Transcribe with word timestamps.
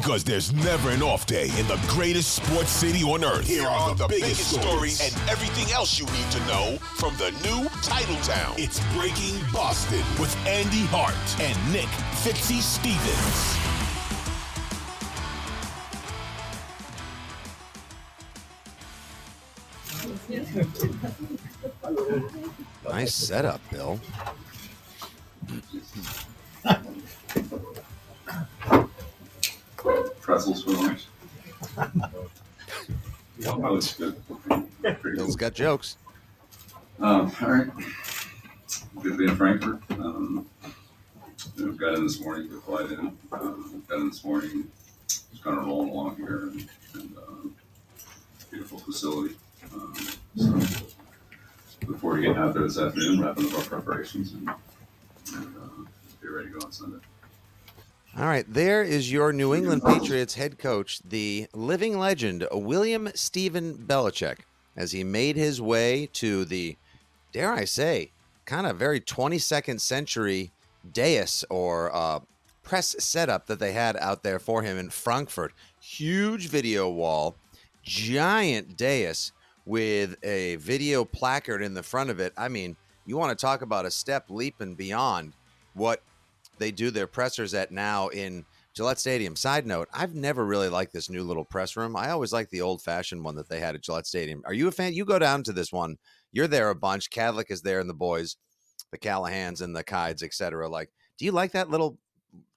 Because 0.00 0.24
there's 0.24 0.50
never 0.54 0.88
an 0.90 1.02
off 1.02 1.26
day 1.26 1.50
in 1.58 1.68
the 1.68 1.78
greatest 1.86 2.32
sports 2.32 2.70
city 2.70 3.02
on 3.02 3.22
earth. 3.22 3.46
Here 3.46 3.66
are 3.66 3.94
the, 3.94 4.08
biggest, 4.08 4.50
stories 4.50 4.98
and 4.98 5.12
everything 5.28 5.70
else 5.74 5.98
you 5.98 6.06
need 6.06 6.30
to 6.30 6.38
know 6.46 6.78
from 6.96 7.14
the 7.18 7.30
new 7.44 7.68
title 7.82 8.16
town. 8.22 8.54
It's 8.56 8.80
Breaking 8.94 9.38
Boston 9.52 10.02
with 10.18 10.34
Andy 10.46 10.86
Hart 10.86 11.14
and 11.38 11.54
Nick 11.70 11.88
Fitzy 12.22 12.62
Stevens. 12.62 13.60
Nice 22.84 23.14
setup, 23.14 23.60
Bill. 23.70 24.00
Pretzels 30.40 30.62
for 30.64 30.70
lunch. 30.70 31.06
that 33.40 33.58
looks 33.58 33.94
good. 33.94 34.16
Pretty 34.82 35.16
Bill's 35.16 35.28
cool. 35.30 35.36
got 35.36 35.54
jokes. 35.54 35.96
Um, 37.00 37.32
all 37.42 37.50
right. 37.50 37.68
Good 39.02 39.12
to 39.12 39.18
be 39.18 39.24
in 39.24 39.36
Frankfurt. 39.36 39.80
Um, 39.90 40.46
you 41.56 41.66
know, 41.66 41.72
got 41.72 41.94
in 41.94 42.04
this 42.04 42.20
morning, 42.20 42.48
good 42.48 42.62
flight 42.62 42.90
in. 42.90 43.16
Um, 43.32 43.82
got 43.88 44.00
in 44.00 44.08
this 44.08 44.24
morning, 44.24 44.70
just 45.08 45.42
kind 45.42 45.58
of 45.58 45.66
rolling 45.66 45.90
along 45.90 46.16
here, 46.16 46.48
and, 46.48 46.68
and 46.94 47.16
um, 47.18 47.54
beautiful 48.50 48.78
facility. 48.78 49.36
Um, 49.74 49.94
so 50.36 50.44
look 51.86 51.98
forward 51.98 52.16
to 52.16 52.22
getting 52.22 52.36
out 52.38 52.54
there 52.54 52.62
this 52.62 52.78
afternoon, 52.78 53.20
wrapping 53.22 53.46
up 53.46 53.54
our 53.54 53.80
preparations, 53.80 54.32
and, 54.32 54.48
and 55.34 55.56
uh, 55.56 55.84
be 56.22 56.28
ready 56.28 56.48
to 56.48 56.58
go 56.58 56.66
on 56.66 56.72
Sunday. 56.72 56.98
All 58.20 58.26
right, 58.26 58.44
there 58.46 58.82
is 58.82 59.10
your 59.10 59.32
New 59.32 59.54
England 59.54 59.82
Patriots 59.82 60.34
head 60.34 60.58
coach, 60.58 61.00
the 61.02 61.46
living 61.54 61.98
legend, 61.98 62.46
William 62.52 63.08
Stephen 63.14 63.78
Belichick, 63.78 64.40
as 64.76 64.92
he 64.92 65.02
made 65.02 65.36
his 65.36 65.58
way 65.58 66.06
to 66.12 66.44
the, 66.44 66.76
dare 67.32 67.50
I 67.50 67.64
say, 67.64 68.10
kind 68.44 68.66
of 68.66 68.76
very 68.76 69.00
22nd 69.00 69.80
century 69.80 70.50
dais 70.92 71.46
or 71.48 71.96
uh, 71.96 72.20
press 72.62 72.94
setup 72.98 73.46
that 73.46 73.58
they 73.58 73.72
had 73.72 73.96
out 73.96 74.22
there 74.22 74.38
for 74.38 74.64
him 74.64 74.76
in 74.76 74.90
Frankfurt. 74.90 75.54
Huge 75.80 76.48
video 76.48 76.90
wall, 76.90 77.36
giant 77.82 78.76
dais 78.76 79.32
with 79.64 80.22
a 80.22 80.56
video 80.56 81.06
placard 81.06 81.62
in 81.62 81.72
the 81.72 81.82
front 81.82 82.10
of 82.10 82.20
it. 82.20 82.34
I 82.36 82.48
mean, 82.48 82.76
you 83.06 83.16
want 83.16 83.30
to 83.30 83.42
talk 83.42 83.62
about 83.62 83.86
a 83.86 83.90
step 83.90 84.26
leap 84.28 84.60
and 84.60 84.76
beyond 84.76 85.32
what 85.72 86.02
they 86.60 86.70
do 86.70 86.90
their 86.90 87.08
pressers 87.08 87.54
at 87.54 87.72
now 87.72 88.08
in 88.08 88.44
Gillette 88.74 89.00
Stadium. 89.00 89.34
Side 89.34 89.66
note, 89.66 89.88
I've 89.92 90.14
never 90.14 90.44
really 90.44 90.68
liked 90.68 90.92
this 90.92 91.10
new 91.10 91.24
little 91.24 91.44
press 91.44 91.74
room. 91.74 91.96
I 91.96 92.10
always 92.10 92.32
like 92.32 92.50
the 92.50 92.60
old 92.60 92.82
fashioned 92.82 93.24
one 93.24 93.34
that 93.36 93.48
they 93.48 93.58
had 93.58 93.74
at 93.74 93.82
Gillette 93.82 94.06
Stadium. 94.06 94.42
Are 94.44 94.54
you 94.54 94.68
a 94.68 94.72
fan? 94.72 94.92
You 94.92 95.04
go 95.04 95.18
down 95.18 95.42
to 95.44 95.52
this 95.52 95.72
one. 95.72 95.96
You're 96.30 96.46
there 96.46 96.70
a 96.70 96.74
bunch. 96.76 97.10
Kadlick 97.10 97.50
is 97.50 97.62
there 97.62 97.80
and 97.80 97.90
the 97.90 97.94
boys, 97.94 98.36
the 98.92 98.98
Callahans 98.98 99.62
and 99.62 99.74
the 99.74 99.82
Kides, 99.82 100.22
etc. 100.22 100.68
Like, 100.68 100.90
do 101.18 101.24
you 101.24 101.32
like 101.32 101.52
that 101.52 101.70
little 101.70 101.98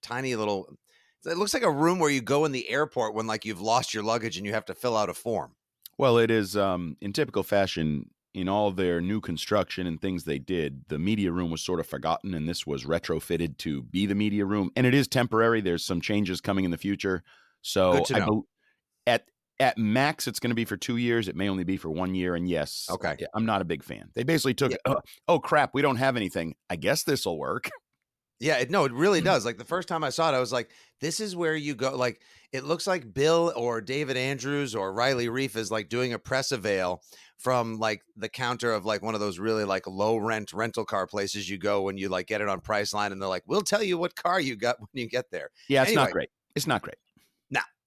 tiny 0.01 0.35
little 0.35 0.77
it 1.25 1.37
looks 1.37 1.53
like 1.53 1.63
a 1.63 1.71
room 1.71 1.99
where 1.99 2.09
you 2.09 2.21
go 2.21 2.45
in 2.45 2.51
the 2.51 2.69
airport 2.69 3.15
when 3.15 3.27
like 3.27 3.45
you've 3.45 3.61
lost 3.61 3.93
your 3.93 4.03
luggage 4.03 4.37
and 4.37 4.45
you 4.45 4.53
have 4.53 4.65
to 4.65 4.75
fill 4.75 4.97
out 4.97 5.09
a 5.09 5.13
form. 5.13 5.51
Well, 5.97 6.17
it 6.17 6.29
is 6.29 6.57
um, 6.57 6.97
in 6.99 7.13
typical 7.13 7.43
fashion 7.43 8.09
in 8.33 8.49
all 8.49 8.71
their 8.71 8.99
new 9.01 9.21
construction 9.21 9.85
and 9.87 10.01
things 10.01 10.23
they 10.23 10.39
did. 10.39 10.83
The 10.87 10.97
media 10.99 11.31
room 11.31 11.51
was 11.51 11.61
sort 11.61 11.79
of 11.79 11.87
forgotten, 11.87 12.33
and 12.33 12.47
this 12.49 12.65
was 12.65 12.85
retrofitted 12.85 13.57
to 13.59 13.83
be 13.83 14.05
the 14.05 14.15
media 14.15 14.45
room. 14.45 14.71
And 14.75 14.85
it 14.87 14.93
is 14.93 15.07
temporary. 15.07 15.61
There's 15.61 15.85
some 15.85 16.01
changes 16.01 16.41
coming 16.41 16.65
in 16.65 16.71
the 16.71 16.77
future. 16.77 17.23
So 17.61 18.03
I 18.13 18.19
bel- 18.19 18.47
at 19.07 19.25
at 19.59 19.77
max, 19.77 20.27
it's 20.27 20.39
going 20.39 20.49
to 20.49 20.55
be 20.55 20.65
for 20.65 20.75
two 20.75 20.97
years. 20.97 21.27
It 21.27 21.35
may 21.35 21.47
only 21.47 21.63
be 21.63 21.77
for 21.77 21.89
one 21.89 22.15
year. 22.15 22.33
And 22.35 22.49
yes, 22.49 22.87
Okay. 22.89 23.15
I'm 23.35 23.45
not 23.45 23.61
a 23.61 23.65
big 23.65 23.83
fan. 23.83 24.09
They 24.15 24.23
basically 24.23 24.55
took, 24.55 24.71
Yeah. 24.71 24.77
oh, 24.87 24.95
oh 25.27 25.39
crap, 25.39 25.75
we 25.75 25.81
don't 25.83 25.97
have 25.97 26.17
anything. 26.17 26.55
I 26.71 26.75
guess 26.75 27.03
this 27.03 27.25
will 27.25 27.37
work. 27.37 27.69
Yeah, 28.43 28.57
it, 28.57 28.69
no, 28.69 28.83
it 28.83 28.91
really 28.91 29.21
Mm. 29.21 29.25
does. 29.25 29.45
Like 29.45 29.57
the 29.57 29.63
first 29.65 29.87
time 29.87 30.03
I 30.03 30.09
saw 30.09 30.29
it, 30.31 30.35
I 30.35 30.39
was 30.39 30.51
like, 30.51 30.69
this 30.99 31.19
is 31.19 31.35
where 31.35 31.55
you 31.55 31.75
go. 31.75 31.95
Like 31.95 32.21
it 32.51 32.63
looks 32.65 32.85
like 32.85 33.13
Bill 33.13 33.53
or 33.55 33.79
David 33.81 34.17
Andrews 34.17 34.75
or 34.75 34.93
Riley 34.93 35.27
Reiff 35.27 35.55
is 35.55 35.71
like 35.71 35.87
doing 35.89 36.11
a 36.13 36.19
press 36.19 36.51
avail 36.51 37.01
from 37.37 37.77
like 37.79 38.01
the 38.17 38.27
counter 38.29 38.71
of 38.73 38.85
like 38.85 39.01
one 39.01 39.13
of 39.15 39.21
those 39.21 39.39
really 39.39 39.63
like 39.63 39.87
low 39.87 40.17
rent 40.17 40.51
rental 40.53 40.85
car 40.85 41.07
places 41.07 41.49
you 41.49 41.57
go 41.57 41.81
when 41.83 41.97
you 41.97 42.09
like 42.09 42.27
get 42.27 42.41
it 42.41 42.49
on 42.49 42.59
Priceline 42.61 43.11
and 43.13 43.21
they're 43.21 43.29
like, 43.29 43.43
we'll 43.47 43.61
tell 43.61 43.81
you 43.81 43.97
what 43.97 44.15
car 44.15 44.39
you 44.39 44.55
got 44.57 44.77
when 44.79 44.87
you 44.93 45.07
get 45.07 45.31
there. 45.31 45.49
Yeah, 45.69 45.81
it's 45.83 45.89
Anyway. 45.91 46.03
not 46.03 46.11
great. 46.11 46.29
It's 46.55 46.67
not 46.67 46.81
great. 46.81 46.95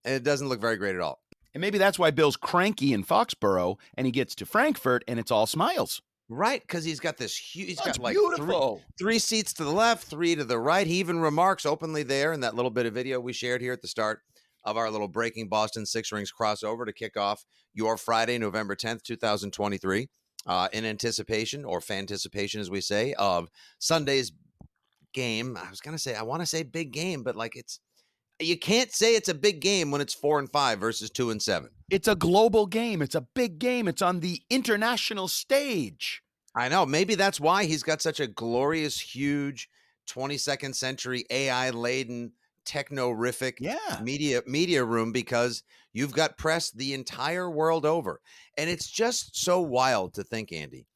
And 0.04 0.14
it 0.14 0.22
doesn't 0.22 0.48
look 0.48 0.60
very 0.60 0.76
great 0.76 0.94
at 0.94 1.00
all. 1.00 1.20
And 1.52 1.60
maybe 1.60 1.78
that's 1.78 1.98
why 1.98 2.12
Bill's 2.12 2.36
cranky 2.36 2.92
in 2.92 3.02
Foxborough 3.02 3.76
and 3.96 4.06
he 4.06 4.12
gets 4.12 4.36
to 4.36 4.46
Frankfurt 4.46 5.02
and 5.08 5.18
it's 5.18 5.32
all 5.32 5.46
smiles. 5.46 6.00
Right, 6.28 6.60
because 6.60 6.84
he's 6.84 6.98
got 6.98 7.16
this 7.16 7.36
huge. 7.36 7.68
He's 7.68 7.76
That's 7.78 7.98
got 7.98 8.04
like 8.04 8.16
three, 8.16 8.26
beautiful. 8.26 8.82
three 8.98 9.18
seats 9.20 9.52
to 9.54 9.64
the 9.64 9.70
left, 9.70 10.08
three 10.08 10.34
to 10.34 10.44
the 10.44 10.58
right. 10.58 10.86
He 10.86 10.94
even 10.94 11.20
remarks 11.20 11.64
openly 11.64 12.02
there 12.02 12.32
in 12.32 12.40
that 12.40 12.56
little 12.56 12.70
bit 12.70 12.86
of 12.86 12.94
video 12.94 13.20
we 13.20 13.32
shared 13.32 13.60
here 13.60 13.72
at 13.72 13.80
the 13.80 13.88
start 13.88 14.20
of 14.64 14.76
our 14.76 14.90
little 14.90 15.06
Breaking 15.06 15.48
Boston 15.48 15.86
Six 15.86 16.10
Rings 16.10 16.32
crossover 16.36 16.84
to 16.84 16.92
kick 16.92 17.16
off 17.16 17.44
your 17.74 17.96
Friday, 17.96 18.38
November 18.38 18.74
10th, 18.74 19.02
2023, 19.02 20.08
uh, 20.46 20.68
in 20.72 20.84
anticipation 20.84 21.64
or 21.64 21.80
fanticipation, 21.80 22.60
as 22.60 22.70
we 22.70 22.80
say, 22.80 23.14
of 23.14 23.48
Sunday's 23.78 24.32
game. 25.14 25.56
I 25.56 25.70
was 25.70 25.80
going 25.80 25.96
to 25.96 26.02
say, 26.02 26.16
I 26.16 26.22
want 26.22 26.42
to 26.42 26.46
say 26.46 26.64
big 26.64 26.90
game, 26.90 27.22
but 27.22 27.36
like 27.36 27.54
it's, 27.54 27.78
you 28.40 28.58
can't 28.58 28.92
say 28.92 29.14
it's 29.14 29.28
a 29.28 29.34
big 29.34 29.60
game 29.60 29.90
when 29.90 30.00
it's 30.00 30.14
four 30.14 30.38
and 30.38 30.50
five 30.50 30.78
versus 30.78 31.10
two 31.10 31.30
and 31.30 31.40
seven. 31.42 31.70
It's 31.90 32.08
a 32.08 32.14
global 32.16 32.66
game. 32.66 33.00
It's 33.02 33.14
a 33.14 33.20
big 33.20 33.58
game. 33.58 33.88
It's 33.88 34.02
on 34.02 34.20
the 34.20 34.42
international 34.50 35.28
stage. 35.28 36.22
I 36.54 36.68
know. 36.68 36.84
Maybe 36.86 37.14
that's 37.14 37.38
why 37.40 37.64
he's 37.64 37.82
got 37.82 38.02
such 38.02 38.18
a 38.20 38.26
glorious, 38.26 38.98
huge 38.98 39.68
22nd 40.08 40.74
century 40.74 41.24
AI 41.30 41.70
laden, 41.70 42.32
technorific 42.64 43.54
Yeah. 43.60 44.00
media 44.02 44.42
media 44.46 44.84
room 44.84 45.12
because 45.12 45.62
you've 45.92 46.12
got 46.12 46.36
press 46.38 46.70
the 46.70 46.94
entire 46.94 47.50
world 47.50 47.86
over. 47.86 48.20
And 48.56 48.68
it's 48.68 48.88
just 48.90 49.36
so 49.36 49.60
wild 49.60 50.14
to 50.14 50.24
think, 50.24 50.52
Andy, 50.52 50.86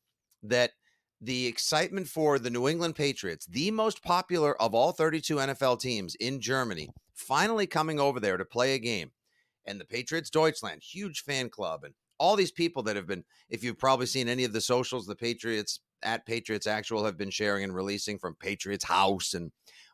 that 0.42 0.72
the 1.20 1.46
excitement 1.46 2.08
for 2.08 2.38
the 2.38 2.50
New 2.50 2.66
England 2.66 2.94
Patriots, 2.96 3.46
the 3.46 3.70
most 3.70 4.02
popular 4.02 4.60
of 4.60 4.74
all 4.74 4.92
32 4.92 5.36
NFL 5.36 5.78
teams 5.80 6.14
in 6.16 6.40
Germany, 6.40 6.88
finally 7.20 7.66
coming 7.66 8.00
over 8.00 8.20
there 8.20 8.36
to 8.36 8.44
play 8.44 8.74
a 8.74 8.78
game. 8.78 9.12
And 9.66 9.80
the 9.80 9.84
Patriots 9.84 10.30
Deutschland, 10.30 10.82
huge 10.82 11.22
fan 11.22 11.50
club, 11.50 11.84
and 11.84 11.94
all 12.18 12.36
these 12.36 12.50
people 12.50 12.82
that 12.84 12.96
have 12.96 13.06
been, 13.06 13.24
if 13.48 13.62
you've 13.62 13.78
probably 13.78 14.06
seen 14.06 14.28
any 14.28 14.44
of 14.44 14.52
the 14.52 14.60
socials, 14.60 15.06
the 15.06 15.14
Patriots 15.14 15.80
at 16.02 16.26
Patriots 16.26 16.66
Actual 16.66 17.04
have 17.04 17.18
been 17.18 17.30
sharing 17.30 17.64
and 17.64 17.74
releasing 17.74 18.18
from 18.18 18.34
Patriots 18.34 18.84
House 18.84 19.34
and 19.34 19.52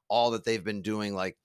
all 0.08 0.30
that 0.30 0.44
they've 0.44 0.64
been 0.64 0.82
doing. 0.82 1.14
Like, 1.14 1.36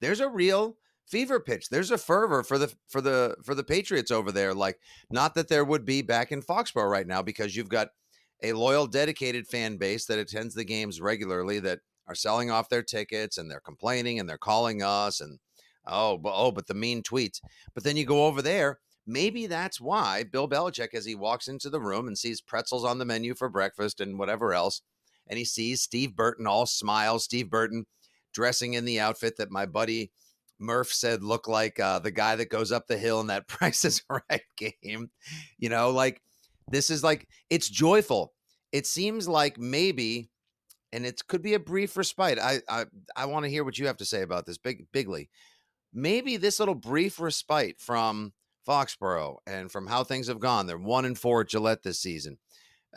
there's 0.00 0.20
a 0.20 0.28
real 0.28 0.76
fever 1.06 1.40
pitch. 1.40 1.68
There's 1.68 1.90
a 1.90 1.98
fervor 1.98 2.42
for 2.42 2.58
the 2.58 2.72
for 2.88 3.00
the 3.00 3.36
for 3.44 3.54
the 3.54 3.64
Patriots 3.64 4.10
over 4.10 4.32
there. 4.32 4.54
Like, 4.54 4.78
not 5.10 5.34
that 5.34 5.48
there 5.48 5.64
would 5.64 5.84
be 5.84 6.02
back 6.02 6.32
in 6.32 6.42
Foxborough 6.42 6.90
right 6.90 7.06
now 7.06 7.22
because 7.22 7.54
you've 7.54 7.68
got 7.68 7.88
a 8.42 8.52
loyal, 8.52 8.86
dedicated 8.86 9.46
fan 9.46 9.76
base 9.76 10.06
that 10.06 10.18
attends 10.18 10.54
the 10.54 10.64
games 10.64 11.00
regularly 11.00 11.58
that 11.60 11.80
are 12.08 12.14
selling 12.14 12.50
off 12.50 12.68
their 12.68 12.82
tickets 12.82 13.38
and 13.38 13.50
they're 13.50 13.60
complaining 13.60 14.18
and 14.18 14.28
they're 14.28 14.38
calling 14.38 14.82
us 14.82 15.20
and 15.20 15.38
oh, 15.86 16.18
but 16.18 16.32
oh, 16.34 16.50
but 16.50 16.66
the 16.66 16.74
mean 16.74 17.02
tweets. 17.02 17.40
But 17.74 17.84
then 17.84 17.96
you 17.96 18.04
go 18.04 18.26
over 18.26 18.42
there. 18.42 18.78
Maybe 19.06 19.46
that's 19.46 19.80
why 19.80 20.24
Bill 20.24 20.48
Belichick, 20.48 20.92
as 20.92 21.06
he 21.06 21.14
walks 21.14 21.48
into 21.48 21.70
the 21.70 21.80
room 21.80 22.08
and 22.08 22.18
sees 22.18 22.42
pretzels 22.42 22.84
on 22.84 22.98
the 22.98 23.06
menu 23.06 23.34
for 23.34 23.48
breakfast 23.48 24.00
and 24.00 24.18
whatever 24.18 24.52
else, 24.52 24.82
and 25.26 25.38
he 25.38 25.44
sees 25.44 25.80
Steve 25.80 26.14
Burton 26.14 26.46
all 26.46 26.66
smiles. 26.66 27.24
Steve 27.24 27.48
Burton 27.48 27.86
dressing 28.32 28.74
in 28.74 28.84
the 28.84 29.00
outfit 29.00 29.36
that 29.38 29.50
my 29.50 29.64
buddy 29.64 30.10
Murph 30.58 30.92
said 30.92 31.22
looked 31.22 31.48
like 31.48 31.78
uh, 31.80 32.00
the 32.00 32.10
guy 32.10 32.36
that 32.36 32.50
goes 32.50 32.72
up 32.72 32.86
the 32.86 32.98
hill 32.98 33.20
in 33.20 33.28
that 33.28 33.48
Price 33.48 33.84
is 33.84 34.02
Right 34.10 34.42
game. 34.56 35.10
You 35.58 35.68
know, 35.68 35.90
like 35.90 36.20
this 36.70 36.90
is 36.90 37.02
like 37.02 37.28
it's 37.50 37.68
joyful. 37.68 38.34
It 38.72 38.86
seems 38.86 39.26
like 39.26 39.58
maybe, 39.58 40.28
and 40.92 41.06
it 41.06 41.20
could 41.26 41.42
be 41.42 41.54
a 41.54 41.60
brief 41.60 41.96
respite. 41.96 42.38
I 42.38 42.60
I, 42.68 42.86
I 43.16 43.26
want 43.26 43.44
to 43.44 43.50
hear 43.50 43.64
what 43.64 43.78
you 43.78 43.86
have 43.86 43.96
to 43.98 44.04
say 44.04 44.22
about 44.22 44.46
this, 44.46 44.58
big 44.58 44.86
bigly. 44.92 45.28
Maybe 45.92 46.36
this 46.36 46.58
little 46.58 46.74
brief 46.74 47.18
respite 47.18 47.80
from 47.80 48.32
Foxborough 48.66 49.38
and 49.46 49.72
from 49.72 49.86
how 49.86 50.04
things 50.04 50.28
have 50.28 50.40
gone. 50.40 50.66
They're 50.66 50.78
one 50.78 51.06
and 51.06 51.18
four 51.18 51.40
at 51.40 51.48
Gillette 51.48 51.82
this 51.82 52.00
season. 52.00 52.38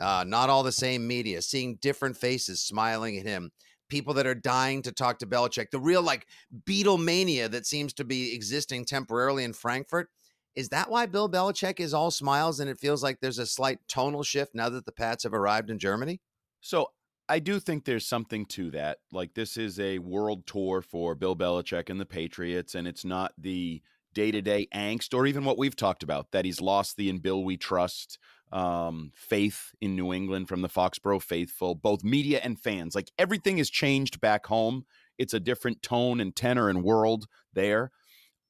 Uh, 0.00 0.24
not 0.26 0.50
all 0.50 0.62
the 0.62 0.72
same 0.72 1.06
media, 1.06 1.42
seeing 1.42 1.76
different 1.76 2.16
faces 2.16 2.60
smiling 2.62 3.18
at 3.18 3.26
him, 3.26 3.50
people 3.88 4.14
that 4.14 4.26
are 4.26 4.34
dying 4.34 4.82
to 4.82 4.92
talk 4.92 5.18
to 5.18 5.26
Belichick, 5.26 5.70
the 5.70 5.80
real 5.80 6.02
like 6.02 6.26
Beatlemania 6.64 7.50
that 7.50 7.66
seems 7.66 7.92
to 7.94 8.04
be 8.04 8.34
existing 8.34 8.84
temporarily 8.84 9.44
in 9.44 9.52
Frankfurt. 9.52 10.08
Is 10.54 10.68
that 10.70 10.90
why 10.90 11.06
Bill 11.06 11.30
Belichick 11.30 11.80
is 11.80 11.94
all 11.94 12.10
smiles 12.10 12.60
and 12.60 12.68
it 12.68 12.80
feels 12.80 13.02
like 13.02 13.20
there's 13.20 13.38
a 13.38 13.46
slight 13.46 13.78
tonal 13.88 14.22
shift 14.22 14.54
now 14.54 14.68
that 14.68 14.84
the 14.84 14.92
Pats 14.92 15.24
have 15.24 15.34
arrived 15.34 15.70
in 15.70 15.78
Germany? 15.78 16.20
So 16.60 16.90
I 17.28 17.38
do 17.38 17.60
think 17.60 17.84
there's 17.84 18.06
something 18.06 18.46
to 18.46 18.70
that. 18.72 18.98
Like 19.10 19.34
this 19.34 19.56
is 19.56 19.78
a 19.80 19.98
world 19.98 20.46
tour 20.46 20.82
for 20.82 21.14
Bill 21.14 21.36
Belichick 21.36 21.88
and 21.88 22.00
the 22.00 22.06
Patriots, 22.06 22.74
and 22.74 22.86
it's 22.86 23.04
not 23.04 23.32
the 23.38 23.82
day 24.14 24.30
to 24.30 24.42
day 24.42 24.68
angst 24.74 25.14
or 25.14 25.26
even 25.26 25.44
what 25.44 25.56
we've 25.56 25.76
talked 25.76 26.02
about 26.02 26.32
that 26.32 26.44
he's 26.44 26.60
lost 26.60 26.96
the 26.96 27.08
in 27.08 27.18
Bill 27.18 27.42
we 27.42 27.56
trust 27.56 28.18
um, 28.52 29.10
faith 29.14 29.72
in 29.80 29.96
New 29.96 30.12
England 30.12 30.48
from 30.48 30.60
the 30.60 30.68
Foxborough 30.68 31.22
faithful, 31.22 31.74
both 31.74 32.04
media 32.04 32.40
and 32.42 32.60
fans. 32.60 32.94
Like 32.94 33.10
everything 33.18 33.56
has 33.56 33.70
changed 33.70 34.20
back 34.20 34.46
home. 34.46 34.84
It's 35.16 35.34
a 35.34 35.40
different 35.40 35.82
tone 35.82 36.20
and 36.20 36.36
tenor 36.36 36.68
and 36.68 36.82
world 36.82 37.26
there. 37.54 37.90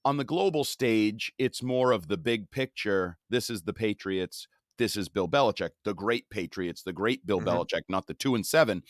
On 0.04 0.16
the 0.16 0.24
global 0.24 0.64
stage, 0.64 1.32
it's 1.38 1.62
more 1.62 1.92
of 1.92 2.08
the 2.08 2.16
big 2.16 2.50
picture. 2.50 3.18
This 3.30 3.48
is 3.48 3.62
the 3.62 3.72
Patriots. 3.72 4.48
This 4.78 4.96
is 4.96 5.08
Bill 5.08 5.28
Belichick, 5.28 5.70
the 5.84 5.94
great 5.94 6.28
Patriots, 6.30 6.82
the 6.82 6.92
great 6.92 7.26
Bill 7.26 7.40
mm-hmm. 7.40 7.48
Belichick, 7.48 7.82
not 7.88 8.06
the 8.06 8.14
two 8.14 8.34
and 8.34 8.44
seven. 8.44 8.82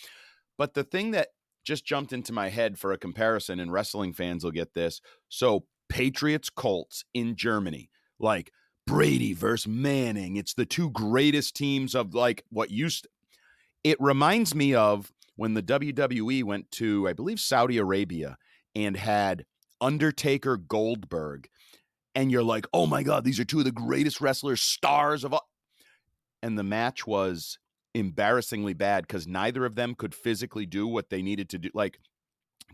But 0.58 0.74
the 0.74 0.84
thing 0.84 1.12
that 1.12 1.28
just 1.64 1.84
jumped 1.84 2.12
into 2.12 2.32
my 2.32 2.48
head 2.48 2.78
for 2.78 2.92
a 2.92 2.98
comparison, 2.98 3.60
and 3.60 3.72
wrestling 3.72 4.12
fans 4.12 4.44
will 4.44 4.50
get 4.50 4.74
this. 4.74 5.00
So, 5.28 5.64
Patriots 5.88 6.50
Colts 6.50 7.04
in 7.14 7.36
Germany, 7.36 7.90
like 8.18 8.50
Brady 8.86 9.32
versus 9.32 9.68
Manning. 9.68 10.36
It's 10.36 10.54
the 10.54 10.66
two 10.66 10.90
greatest 10.90 11.54
teams 11.54 11.94
of 11.94 12.14
like 12.14 12.44
what 12.50 12.70
used. 12.70 13.06
It 13.84 13.96
reminds 14.00 14.54
me 14.54 14.74
of 14.74 15.12
when 15.36 15.54
the 15.54 15.62
WWE 15.62 16.44
went 16.44 16.70
to, 16.72 17.08
I 17.08 17.12
believe, 17.12 17.40
Saudi 17.40 17.78
Arabia 17.78 18.36
and 18.74 18.96
had 18.96 19.44
Undertaker 19.80 20.56
Goldberg. 20.56 21.48
And 22.14 22.30
you're 22.30 22.42
like, 22.42 22.66
oh 22.72 22.86
my 22.86 23.02
God, 23.02 23.24
these 23.24 23.40
are 23.40 23.44
two 23.44 23.58
of 23.58 23.64
the 23.64 23.72
greatest 23.72 24.20
wrestlers, 24.20 24.60
stars 24.60 25.24
of 25.24 25.32
all. 25.32 25.48
And 26.42 26.58
the 26.58 26.64
match 26.64 27.06
was 27.06 27.58
embarrassingly 27.94 28.74
bad 28.74 29.06
because 29.06 29.26
neither 29.26 29.64
of 29.64 29.74
them 29.74 29.94
could 29.94 30.14
physically 30.14 30.66
do 30.66 30.86
what 30.86 31.10
they 31.10 31.22
needed 31.22 31.48
to 31.50 31.58
do. 31.58 31.70
Like 31.74 31.98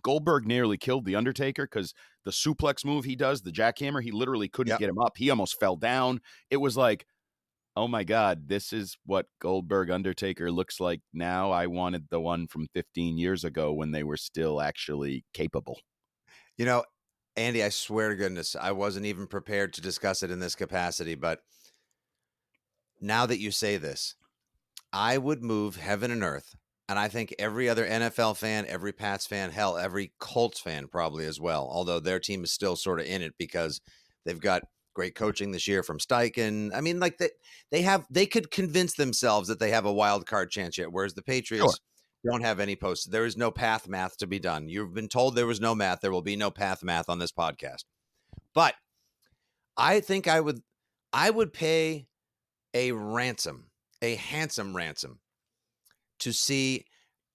Goldberg 0.03 0.47
nearly 0.47 0.77
killed 0.77 1.05
The 1.05 1.17
Undertaker 1.17 1.65
because 1.65 1.93
the 2.25 2.31
suplex 2.31 2.85
move 2.85 3.05
he 3.05 3.17
does, 3.17 3.43
the 3.43 3.51
jackhammer, 3.51 4.03
he 4.03 4.11
literally 4.11 4.49
couldn't 4.49 4.73
yep. 4.73 4.81
get 4.81 4.89
him 4.89 4.99
up. 4.99 5.17
He 5.17 5.31
almost 5.31 5.59
fell 5.59 5.77
down. 5.77 6.21
It 6.51 6.59
was 6.59 6.77
like, 6.77 7.07
oh 7.77 7.89
my 7.89 8.05
God, 8.05 8.49
this 8.49 8.73
is 8.73 8.97
what 9.07 9.27
Goldberg 9.41 9.91
Undertaker 9.91 10.51
looks 10.51 10.81
like 10.81 11.01
now. 11.13 11.53
I 11.53 11.67
wanted 11.67 12.09
the 12.11 12.21
one 12.21 12.47
from 12.49 12.67
15 12.75 13.19
years 13.19 13.45
ago 13.45 13.73
when 13.73 13.93
they 13.93 14.03
were 14.03 14.17
still 14.17 14.61
actually 14.61 15.25
capable. 15.33 15.79
You 16.57 16.65
know, 16.65 16.85
Andy, 17.37 17.63
I 17.63 17.69
swear 17.69 18.09
to 18.09 18.17
goodness, 18.17 18.57
I 18.61 18.73
wasn't 18.73 19.07
even 19.07 19.29
prepared 19.29 19.73
to 19.75 19.81
discuss 19.81 20.25
it 20.25 20.33
in 20.33 20.41
this 20.41 20.57
capacity, 20.57 21.15
but 21.15 21.39
now 23.01 23.27
that 23.27 23.41
you 23.41 23.51
say 23.51 23.77
this, 23.77 24.15
I 24.93 25.19
would 25.19 25.43
move 25.43 25.77
heaven 25.77 26.11
and 26.11 26.23
earth 26.23 26.55
and 26.89 26.99
I 26.99 27.09
think 27.09 27.35
every 27.39 27.69
other 27.69 27.87
NFL 27.87 28.39
fan, 28.39 28.65
every 28.67 28.93
Pats 28.93 29.27
fan, 29.27 29.51
hell, 29.51 29.77
every 29.77 30.13
Colts 30.19 30.59
fan 30.59 30.89
probably 30.89 31.27
as 31.27 31.39
well. 31.39 31.69
Although 31.71 32.01
their 32.01 32.19
team 32.19 32.43
is 32.45 32.51
still 32.51 32.77
sort 32.77 32.99
of 32.99 33.07
in 33.07 33.21
it 33.21 33.35
because 33.39 33.83
they've 34.25 34.41
got 34.41 34.63
great 34.95 35.15
coaching 35.15 35.53
this 35.53 35.69
year 35.69 35.83
from 35.83 35.99
Steichen. 35.99 36.71
I 36.75 36.81
mean, 36.81 36.99
like 36.99 37.19
they 37.19 37.29
they 37.71 37.83
have 37.83 38.07
they 38.09 38.25
could 38.25 38.51
convince 38.51 38.95
themselves 38.95 39.49
that 39.49 39.61
they 39.61 39.71
have 39.71 39.85
a 39.85 39.93
wild 39.93 40.27
card 40.27 40.51
chance 40.51 40.79
yet, 40.79 40.91
whereas 40.91 41.13
the 41.13 41.23
Patriots 41.23 41.79
sure. 42.25 42.33
don't 42.33 42.43
have 42.43 42.59
any 42.59 42.75
posts. 42.75 43.05
There 43.05 43.27
is 43.27 43.37
no 43.37 43.51
path 43.51 43.87
math 43.87 44.17
to 44.19 44.27
be 44.27 44.39
done. 44.39 44.67
You've 44.67 44.95
been 44.95 45.09
told 45.09 45.37
there 45.37 45.47
was 45.47 45.61
no 45.61 45.75
math. 45.75 46.01
There 46.01 46.13
will 46.13 46.23
be 46.23 46.37
no 46.37 46.51
path 46.51 46.83
math 46.83 47.11
on 47.11 47.19
this 47.19 47.33
podcast. 47.33 47.85
But 48.55 48.75
I 49.77 50.01
think 50.01 50.27
I 50.27 50.41
would 50.41 50.63
I 51.13 51.29
would 51.29 51.53
pay 51.53 52.08
a 52.75 52.93
ransom, 52.93 53.71
a 54.03 54.15
handsome 54.17 54.77
ransom 54.77 55.21
to 56.21 56.33
see 56.33 56.85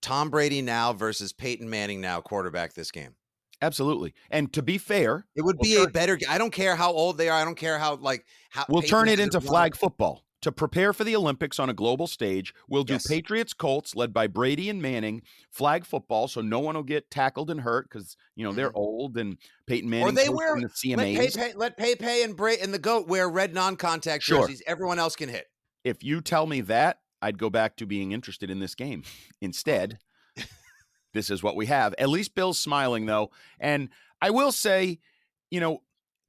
Tom 0.02 0.30
Brady 0.30 0.62
now 0.62 0.94
versus 0.94 1.34
Peyton 1.34 1.70
Manning 1.70 2.02
now 2.02 2.22
quarterback 2.22 2.74
this 2.74 2.92
game. 2.92 3.16
Absolutely. 3.62 4.14
And 4.30 4.52
to 4.54 4.62
be 4.62 4.78
fair, 4.78 5.26
it 5.36 5.42
would 5.42 5.58
be 5.60 5.76
we'll 5.76 5.86
a 5.86 5.90
better 5.90 6.20
I 6.30 6.38
don't 6.38 6.52
care 6.52 6.76
how 6.76 6.92
old 6.92 7.18
they 7.18 7.30
are. 7.30 7.40
I 7.40 7.46
don't 7.46 7.56
care 7.56 7.80
how 7.80 7.96
like 7.96 8.26
how 8.50 8.66
We'll 8.68 8.82
Peyton 8.82 8.90
turn 8.90 9.08
it 9.08 9.20
into 9.22 9.40
flag 9.40 9.78
football. 9.78 10.26
To 10.44 10.52
prepare 10.52 10.92
for 10.92 11.06
the 11.06 11.16
Olympics 11.16 11.58
on 11.58 11.70
a 11.70 11.74
global 11.74 12.06
stage, 12.06 12.54
we'll 12.68 12.84
do 12.84 12.96
yes. 12.96 13.08
Patriots 13.08 13.54
Colts 13.54 13.96
led 13.96 14.14
by 14.14 14.28
Brady 14.28 14.70
and 14.70 14.82
Manning, 14.82 15.22
flag 15.50 15.86
football, 15.86 16.28
so 16.28 16.42
no 16.42 16.60
one 16.60 16.76
will 16.76 16.84
get 16.84 17.10
tackled 17.10 17.50
and 17.50 17.62
hurt 17.62 17.90
because 17.90 18.18
you 18.36 18.44
know 18.44 18.52
they're 18.52 18.68
mm-hmm. 18.68 18.78
old 18.78 19.18
and 19.18 19.38
Peyton 19.68 19.90
Manning. 19.90 20.08
Or 20.08 20.12
they 20.12 20.28
wear 20.28 20.60
the 20.60 20.68
CMAs. 20.68 21.56
Let 21.56 21.78
Pay 21.78 21.96
Pay, 21.96 22.24
and 22.24 22.36
Bray 22.36 22.58
and 22.62 22.74
the 22.74 22.80
goat 22.80 23.08
wear 23.08 23.30
red 23.30 23.54
non-contact 23.54 24.22
jerseys. 24.22 24.58
Sure. 24.58 24.66
Everyone 24.68 25.00
else 25.00 25.16
can 25.16 25.30
hit. 25.30 25.48
If 25.86 26.04
you 26.04 26.20
tell 26.20 26.46
me 26.46 26.60
that, 26.62 27.00
I'd 27.22 27.38
go 27.38 27.50
back 27.50 27.78
to 27.78 27.86
being 27.86 28.12
interested 28.12 28.50
in 28.50 28.60
this 28.60 28.76
game. 28.76 29.04
Instead, 29.40 30.00
this 31.14 31.30
is 31.30 31.42
what 31.42 31.56
we 31.56 31.68
have. 31.68 31.96
At 31.98 32.10
least 32.10 32.36
Bill's 32.36 32.60
smiling 32.60 33.06
though. 33.06 33.32
And 33.62 33.88
I 34.22 34.32
will 34.32 34.52
say, 34.52 35.00
you 35.50 35.62
know, 35.62 35.84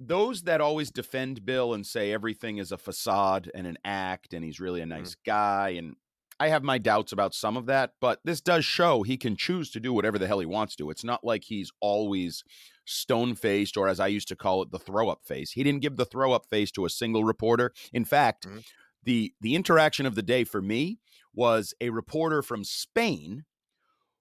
those 0.07 0.43
that 0.43 0.61
always 0.61 0.91
defend 0.91 1.45
Bill 1.45 1.75
and 1.75 1.87
say 1.87 2.13
everything 2.13 2.59
is 2.59 2.73
a 2.73 2.79
facade 2.79 3.51
and 3.55 3.67
an 3.67 3.79
act 3.85 4.33
and 4.35 4.45
he's 4.45 4.61
really 4.61 4.81
a 4.81 4.87
nice 4.87 5.13
mm-hmm. 5.13 5.31
guy 5.31 5.69
and 5.71 5.97
I 6.41 6.49
have 6.49 6.65
my 6.65 6.79
doubts 6.79 7.13
about 7.13 7.33
some 7.33 7.57
of 7.57 7.67
that, 7.67 7.93
but 8.01 8.19
this 8.25 8.41
does 8.41 8.65
show 8.65 9.05
he 9.05 9.17
can 9.17 9.37
choose 9.37 9.71
to 9.71 9.79
do 9.79 9.93
whatever 9.93 10.19
the 10.19 10.27
hell 10.27 10.41
he 10.41 10.47
wants 10.47 10.75
to. 10.77 10.91
It's 10.91 11.05
not 11.05 11.23
like 11.23 11.45
he's 11.45 11.71
always 11.81 12.43
stone 12.85 13.37
faced 13.37 13.77
or, 13.77 13.87
as 13.87 14.01
I 14.01 14.09
used 14.09 14.27
to 14.29 14.37
call 14.37 14.61
it, 14.63 14.73
the 14.73 14.81
throw 14.81 15.09
up 15.09 15.21
face. 15.25 15.53
He 15.53 15.63
didn't 15.63 15.83
give 15.83 15.97
the 15.97 16.05
throw 16.05 16.33
up 16.33 16.47
face 16.51 16.73
to 16.73 16.87
a 16.87 16.91
single 16.91 17.23
reporter. 17.23 17.73
In 17.93 18.05
fact, 18.05 18.49
mm-hmm 18.49 18.59
the 19.05 19.33
the 19.41 19.55
interaction 19.55 20.07
of 20.07 20.15
the 20.15 20.23
day 20.23 20.45
for 20.45 20.61
me 20.61 20.99
was 21.33 21.75
a 21.81 21.91
reporter 21.91 22.43
from 22.43 22.65
Spain 22.65 23.45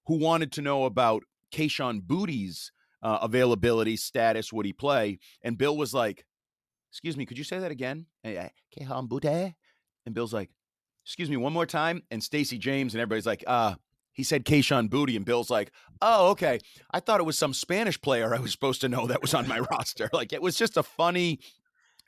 who 0.06 0.18
wanted 0.18 0.52
to 0.52 0.62
know 0.62 0.84
about 0.84 1.24
Kayshon 1.52 2.02
Boutte's 2.02 2.70
uh, 3.04 3.18
availability 3.22 3.96
status. 3.96 4.52
Would 4.52 4.66
he 4.66 4.72
play? 4.72 5.18
And 5.42 5.56
Bill 5.56 5.76
was 5.76 5.94
like, 5.94 6.24
"Excuse 6.90 7.16
me, 7.16 7.26
could 7.26 7.38
you 7.38 7.44
say 7.44 7.58
that 7.60 7.70
again?" 7.70 8.06
And 8.24 10.14
Bill's 10.14 10.32
like, 10.32 10.50
"Excuse 11.04 11.30
me, 11.30 11.36
one 11.36 11.52
more 11.52 11.66
time." 11.66 12.02
And 12.10 12.22
Stacey 12.22 12.58
James 12.58 12.94
and 12.94 13.00
everybody's 13.00 13.26
like, 13.26 13.44
"Uh." 13.46 13.76
He 14.16 14.22
said 14.22 14.44
Kayshon 14.44 14.90
Booty, 14.90 15.16
and 15.16 15.24
Bill's 15.24 15.50
like, 15.50 15.72
"Oh, 16.00 16.30
okay. 16.30 16.60
I 16.92 17.00
thought 17.00 17.18
it 17.18 17.24
was 17.24 17.36
some 17.36 17.52
Spanish 17.52 18.00
player 18.00 18.32
I 18.32 18.38
was 18.38 18.52
supposed 18.52 18.80
to 18.82 18.88
know 18.88 19.08
that 19.08 19.20
was 19.20 19.34
on 19.34 19.48
my 19.48 19.58
roster." 19.72 20.08
Like 20.12 20.32
it 20.32 20.40
was 20.40 20.56
just 20.56 20.76
a 20.76 20.84
funny 20.84 21.40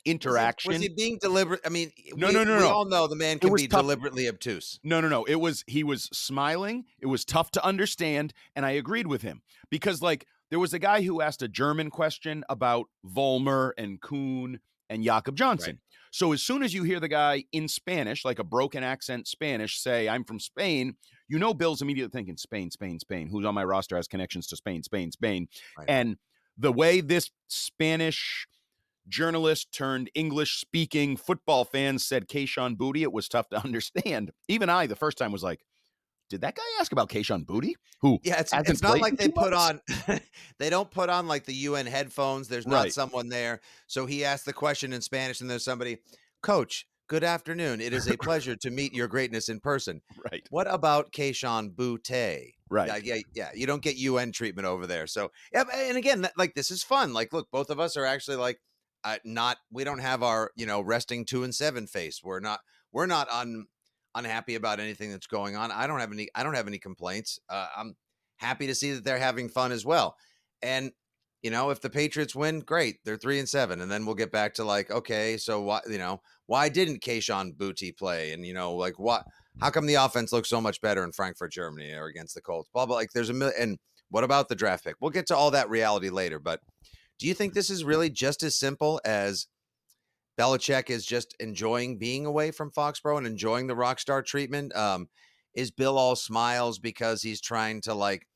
interaction. 0.06 0.70
Was 0.70 0.80
he, 0.80 0.88
was 0.88 0.96
he 0.96 1.04
being 1.04 1.18
deliberate? 1.20 1.60
I 1.66 1.68
mean, 1.68 1.90
no, 2.14 2.28
we, 2.28 2.32
no, 2.32 2.44
no, 2.44 2.54
we 2.54 2.60
no. 2.60 2.68
all 2.68 2.84
know 2.84 3.06
the 3.08 3.16
man 3.16 3.38
can 3.38 3.52
be 3.52 3.66
tough. 3.66 3.80
deliberately 3.82 4.28
obtuse. 4.28 4.78
No, 4.82 5.00
no, 5.00 5.08
no. 5.08 5.24
It 5.24 5.34
was 5.36 5.64
he 5.66 5.84
was 5.84 6.04
smiling. 6.12 6.84
It 7.00 7.06
was 7.06 7.24
tough 7.24 7.50
to 7.52 7.64
understand, 7.64 8.32
and 8.54 8.64
I 8.64 8.70
agreed 8.70 9.08
with 9.08 9.22
him 9.22 9.42
because, 9.68 10.00
like, 10.00 10.26
there 10.50 10.58
was 10.58 10.72
a 10.74 10.78
guy 10.78 11.02
who 11.02 11.20
asked 11.20 11.42
a 11.42 11.48
German 11.48 11.90
question 11.90 12.44
about 12.48 12.86
Vollmer 13.04 13.72
and 13.76 14.00
Kuhn 14.00 14.60
and 14.88 15.02
Jakob 15.02 15.36
Johnson. 15.36 15.72
Right. 15.72 15.80
So 16.12 16.32
as 16.32 16.42
soon 16.42 16.62
as 16.62 16.72
you 16.72 16.82
hear 16.82 17.00
the 17.00 17.08
guy 17.08 17.44
in 17.52 17.68
Spanish, 17.68 18.24
like 18.24 18.38
a 18.38 18.44
broken 18.44 18.82
accent 18.82 19.26
Spanish, 19.26 19.78
say, 19.78 20.08
"I'm 20.08 20.24
from 20.24 20.40
Spain," 20.40 20.96
you 21.28 21.38
know 21.38 21.52
Bill's 21.52 21.82
immediately 21.82 22.16
thinking 22.16 22.36
Spain, 22.36 22.70
Spain, 22.70 22.98
Spain. 22.98 23.28
Who's 23.28 23.44
on 23.44 23.54
my 23.54 23.64
roster 23.64 23.96
has 23.96 24.08
connections 24.08 24.46
to 24.48 24.56
Spain, 24.56 24.82
Spain, 24.82 25.12
Spain, 25.12 25.48
right. 25.76 25.88
and 25.88 26.16
the 26.56 26.72
way 26.72 27.00
this 27.00 27.30
Spanish 27.48 28.46
journalist 29.08 29.72
turned 29.72 30.10
English 30.14 30.58
speaking 30.58 31.16
football 31.16 31.64
fans 31.64 32.04
said 32.04 32.28
Kayshon 32.28 32.76
Booty, 32.76 33.02
it 33.02 33.12
was 33.12 33.28
tough 33.28 33.48
to 33.50 33.56
understand. 33.64 34.32
Even 34.48 34.68
I, 34.68 34.86
the 34.86 34.96
first 34.96 35.18
time, 35.18 35.32
was 35.32 35.42
like, 35.42 35.60
did 36.28 36.40
that 36.42 36.54
guy 36.56 36.62
ask 36.80 36.92
about 36.92 37.08
Kayshon 37.08 37.46
Booty? 37.46 37.76
Who? 38.00 38.18
Yeah, 38.22 38.40
it's, 38.40 38.52
it's 38.52 38.82
not 38.82 39.00
like 39.00 39.16
they 39.16 39.28
put 39.28 39.52
months? 39.52 39.82
on, 40.08 40.20
they 40.58 40.70
don't 40.70 40.90
put 40.90 41.08
on 41.08 41.26
like 41.28 41.44
the 41.44 41.54
UN 41.54 41.86
headphones. 41.86 42.48
There's 42.48 42.66
not 42.66 42.82
Right. 42.84 42.92
someone 42.92 43.28
there. 43.28 43.60
So 43.86 44.06
he 44.06 44.24
asked 44.24 44.44
the 44.44 44.52
question 44.52 44.92
in 44.92 45.00
Spanish, 45.00 45.40
and 45.40 45.48
there's 45.50 45.64
somebody, 45.64 45.98
Coach, 46.42 46.86
good 47.08 47.22
afternoon. 47.24 47.80
It 47.80 47.92
is 47.92 48.08
a 48.08 48.16
pleasure 48.18 48.56
to 48.56 48.70
meet 48.70 48.92
your 48.94 49.08
greatness 49.08 49.48
in 49.48 49.60
person. 49.60 50.02
Right, 50.30 50.46
What 50.50 50.66
about 50.72 51.12
Kayshon 51.12 51.74
Boutte? 51.74 52.54
right. 52.68 53.02
Yeah, 53.04 53.14
yeah, 53.14 53.22
yeah. 53.34 53.50
You 53.54 53.66
don't 53.66 53.82
get 53.82 53.96
UN 53.96 54.32
treatment 54.32 54.66
over 54.66 54.86
there. 54.86 55.06
So, 55.06 55.30
yeah, 55.52 55.64
and 55.74 55.96
again, 55.96 56.22
that, 56.22 56.32
like 56.36 56.54
this 56.54 56.70
is 56.70 56.82
fun. 56.82 57.12
Like, 57.12 57.32
look, 57.32 57.48
both 57.52 57.70
of 57.70 57.78
us 57.80 57.96
are 57.96 58.04
actually 58.04 58.38
like, 58.38 58.58
uh, 59.04 59.18
not. 59.24 59.58
We 59.70 59.84
don't 59.84 60.00
have 60.00 60.24
our, 60.24 60.50
you 60.56 60.66
know, 60.66 60.80
resting 60.80 61.24
two 61.24 61.44
and 61.44 61.54
seven 61.54 61.86
face. 61.86 62.20
We're 62.24 62.40
not. 62.40 62.58
We're 62.92 63.06
not 63.06 63.28
un, 63.30 63.66
unhappy 64.16 64.56
about 64.56 64.80
anything 64.80 65.12
that's 65.12 65.28
going 65.28 65.54
on. 65.54 65.70
I 65.70 65.86
don't 65.86 66.00
have 66.00 66.12
any. 66.12 66.28
I 66.34 66.42
don't 66.42 66.54
have 66.54 66.66
any 66.66 66.78
complaints. 66.78 67.38
Uh, 67.48 67.68
I'm 67.76 67.94
happy 68.38 68.66
to 68.66 68.74
see 68.74 68.92
that 68.92 69.04
they're 69.04 69.18
having 69.18 69.48
fun 69.48 69.70
as 69.70 69.84
well. 69.84 70.16
And 70.62 70.90
you 71.42 71.50
know, 71.50 71.70
if 71.70 71.80
the 71.80 71.90
Patriots 71.90 72.34
win, 72.34 72.58
great. 72.58 72.96
They're 73.04 73.16
three 73.16 73.38
and 73.38 73.48
seven, 73.48 73.80
and 73.80 73.88
then 73.90 74.04
we'll 74.04 74.16
get 74.16 74.32
back 74.32 74.54
to 74.54 74.64
like, 74.64 74.90
okay, 74.90 75.36
so 75.36 75.60
why, 75.60 75.80
you 75.88 75.98
know, 75.98 76.20
why 76.46 76.68
didn't 76.68 77.02
Kayshon 77.02 77.56
Booty 77.56 77.92
play? 77.92 78.32
And 78.32 78.44
you 78.44 78.54
know, 78.54 78.74
like 78.74 78.98
what? 78.98 79.24
How 79.60 79.70
come 79.70 79.86
the 79.86 79.94
offense 79.94 80.32
looks 80.32 80.48
so 80.48 80.60
much 80.60 80.80
better 80.80 81.04
in 81.04 81.12
Frankfurt, 81.12 81.52
Germany, 81.52 81.92
or 81.92 82.06
against 82.06 82.34
the 82.34 82.40
Colts? 82.40 82.68
Blah 82.74 82.86
blah. 82.86 82.96
Like, 82.96 83.10
there's 83.14 83.30
a 83.30 83.34
million. 83.34 83.54
And 83.60 83.78
what 84.10 84.24
about 84.24 84.48
the 84.48 84.54
draft 84.54 84.84
pick? 84.84 84.96
We'll 85.00 85.10
get 85.10 85.26
to 85.28 85.36
all 85.36 85.50
that 85.52 85.70
reality 85.70 86.10
later. 86.10 86.38
But 86.38 86.60
do 87.18 87.26
you 87.26 87.34
think 87.34 87.54
this 87.54 87.70
is 87.70 87.84
really 87.84 88.10
just 88.10 88.42
as 88.42 88.58
simple 88.58 89.00
as 89.04 89.46
Belichick 90.38 90.90
is 90.90 91.06
just 91.06 91.34
enjoying 91.40 91.98
being 91.98 92.26
away 92.26 92.50
from 92.50 92.70
Foxborough 92.70 93.18
and 93.18 93.26
enjoying 93.26 93.66
the 93.66 93.76
rock 93.76 93.98
star 93.98 94.22
treatment? 94.22 94.74
Um, 94.76 95.08
is 95.54 95.70
Bill 95.70 95.96
all 95.96 96.16
smiles 96.16 96.78
because 96.78 97.22
he's 97.22 97.40
trying 97.40 97.80
to 97.82 97.94
like 97.94 98.26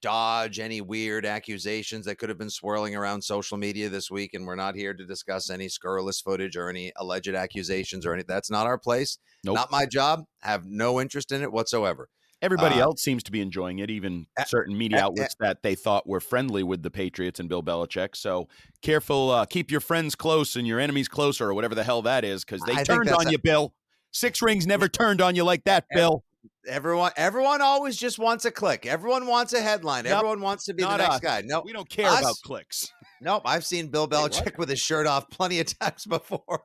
dodge 0.00 0.60
any 0.60 0.80
weird 0.80 1.26
accusations 1.26 2.04
that 2.04 2.16
could 2.16 2.28
have 2.28 2.38
been 2.38 2.50
swirling 2.50 2.94
around 2.94 3.22
social 3.22 3.58
media 3.58 3.88
this 3.88 4.10
week? 4.10 4.34
And 4.34 4.46
we're 4.46 4.54
not 4.54 4.76
here 4.76 4.94
to 4.94 5.04
discuss 5.04 5.50
any 5.50 5.68
scurrilous 5.68 6.20
footage 6.20 6.56
or 6.56 6.68
any 6.68 6.92
alleged 6.96 7.34
accusations 7.34 8.06
or 8.06 8.14
any. 8.14 8.22
That's 8.22 8.50
not 8.50 8.66
our 8.66 8.78
place. 8.78 9.18
Nope. 9.44 9.56
Not 9.56 9.72
my 9.72 9.86
job. 9.86 10.24
Have 10.42 10.64
no 10.64 11.00
interest 11.00 11.32
in 11.32 11.42
it 11.42 11.52
whatsoever. 11.52 12.08
Everybody 12.40 12.76
Uh, 12.76 12.84
else 12.84 13.02
seems 13.02 13.22
to 13.24 13.32
be 13.32 13.40
enjoying 13.40 13.80
it, 13.80 13.90
even 13.90 14.26
uh, 14.38 14.44
certain 14.44 14.76
media 14.78 14.98
uh, 14.98 15.04
outlets 15.06 15.34
that 15.40 15.62
they 15.62 15.74
thought 15.74 16.06
were 16.06 16.20
friendly 16.20 16.62
with 16.62 16.82
the 16.82 16.90
Patriots 16.90 17.40
and 17.40 17.48
Bill 17.48 17.62
Belichick. 17.62 18.14
So 18.14 18.48
careful, 18.80 19.30
uh, 19.30 19.44
keep 19.44 19.70
your 19.70 19.80
friends 19.80 20.14
close 20.14 20.54
and 20.54 20.66
your 20.66 20.78
enemies 20.78 21.08
closer, 21.08 21.48
or 21.48 21.54
whatever 21.54 21.74
the 21.74 21.82
hell 21.84 22.02
that 22.02 22.24
is, 22.24 22.44
because 22.44 22.60
they 22.62 22.74
I 22.74 22.84
turned 22.84 23.10
on 23.10 23.28
you, 23.30 23.38
Bill. 23.38 23.74
Six 24.12 24.40
rings 24.40 24.66
never 24.66 24.88
turned 24.88 25.20
on 25.20 25.34
you 25.36 25.42
like 25.44 25.64
that, 25.64 25.84
Bill. 25.92 26.24
Everyone, 26.68 27.10
everyone 27.16 27.60
always 27.60 27.96
just 27.96 28.18
wants 28.18 28.44
a 28.44 28.50
click. 28.50 28.86
Everyone 28.86 29.26
wants 29.26 29.52
a 29.52 29.60
headline. 29.60 30.04
Yep. 30.04 30.14
Everyone 30.14 30.40
wants 30.40 30.64
to 30.66 30.74
be 30.74 30.82
the 30.82 30.96
next 30.96 31.16
us. 31.16 31.20
guy. 31.20 31.42
No, 31.44 31.62
We 31.64 31.72
don't 31.72 31.88
care 31.88 32.08
us- 32.08 32.20
about 32.20 32.36
clicks. 32.44 32.92
nope. 33.20 33.42
I've 33.46 33.64
seen 33.66 33.88
Bill? 33.88 34.06
Belichick 34.06 34.56
with 34.58 34.68
his 34.68 34.78
shirt 34.78 35.06
off 35.06 35.28
plenty 35.30 35.60
of 35.60 35.78
times 35.78 36.04
before. 36.04 36.62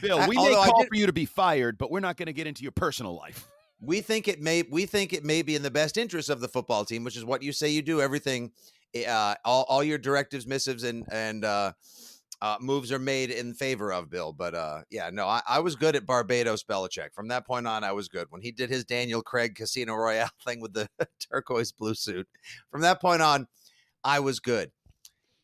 Bill, 0.00 0.20
I- 0.20 0.28
we 0.28 0.36
may 0.36 0.54
call 0.54 0.84
for 0.84 0.94
you 0.94 1.06
to 1.06 1.12
be 1.12 1.24
fired, 1.24 1.76
but 1.76 1.90
we're 1.90 2.00
not 2.00 2.16
going 2.16 2.26
to 2.26 2.32
get 2.32 2.46
into 2.46 2.62
your 2.62 2.72
personal 2.72 3.16
life. 3.16 3.48
We 3.80 4.00
think 4.00 4.28
it 4.28 4.40
may 4.40 4.62
we 4.62 4.86
think 4.86 5.12
it 5.12 5.24
may 5.24 5.42
be 5.42 5.54
in 5.54 5.62
the 5.62 5.70
best 5.70 5.96
interest 5.96 6.30
of 6.30 6.40
the 6.40 6.48
football 6.48 6.84
team, 6.84 7.04
which 7.04 7.16
is 7.16 7.24
what 7.24 7.42
you 7.42 7.52
say 7.52 7.68
you 7.68 7.82
do. 7.82 8.00
Everything, 8.00 8.52
uh, 9.06 9.34
all, 9.44 9.64
all 9.68 9.84
your 9.84 9.98
directives, 9.98 10.46
missives, 10.46 10.82
and 10.84 11.04
and 11.12 11.44
uh, 11.44 11.72
uh, 12.40 12.56
moves 12.60 12.92
are 12.92 12.98
made 12.98 13.30
in 13.30 13.54
favor 13.54 13.92
of 13.92 14.10
Bill. 14.10 14.32
But 14.32 14.54
uh, 14.54 14.80
yeah, 14.90 15.10
no, 15.12 15.26
I, 15.26 15.42
I 15.46 15.60
was 15.60 15.76
good 15.76 15.96
at 15.96 16.06
Barbados 16.06 16.64
Belichick. 16.64 17.14
From 17.14 17.28
that 17.28 17.46
point 17.46 17.66
on, 17.66 17.84
I 17.84 17.92
was 17.92 18.08
good. 18.08 18.26
When 18.30 18.42
he 18.42 18.50
did 18.50 18.70
his 18.70 18.84
Daniel 18.84 19.22
Craig 19.22 19.54
Casino 19.54 19.94
Royale 19.94 20.30
thing 20.44 20.60
with 20.60 20.72
the 20.72 20.88
turquoise 21.20 21.72
blue 21.72 21.94
suit, 21.94 22.28
from 22.70 22.82
that 22.82 23.00
point 23.00 23.22
on, 23.22 23.46
I 24.04 24.20
was 24.20 24.40
good. 24.40 24.70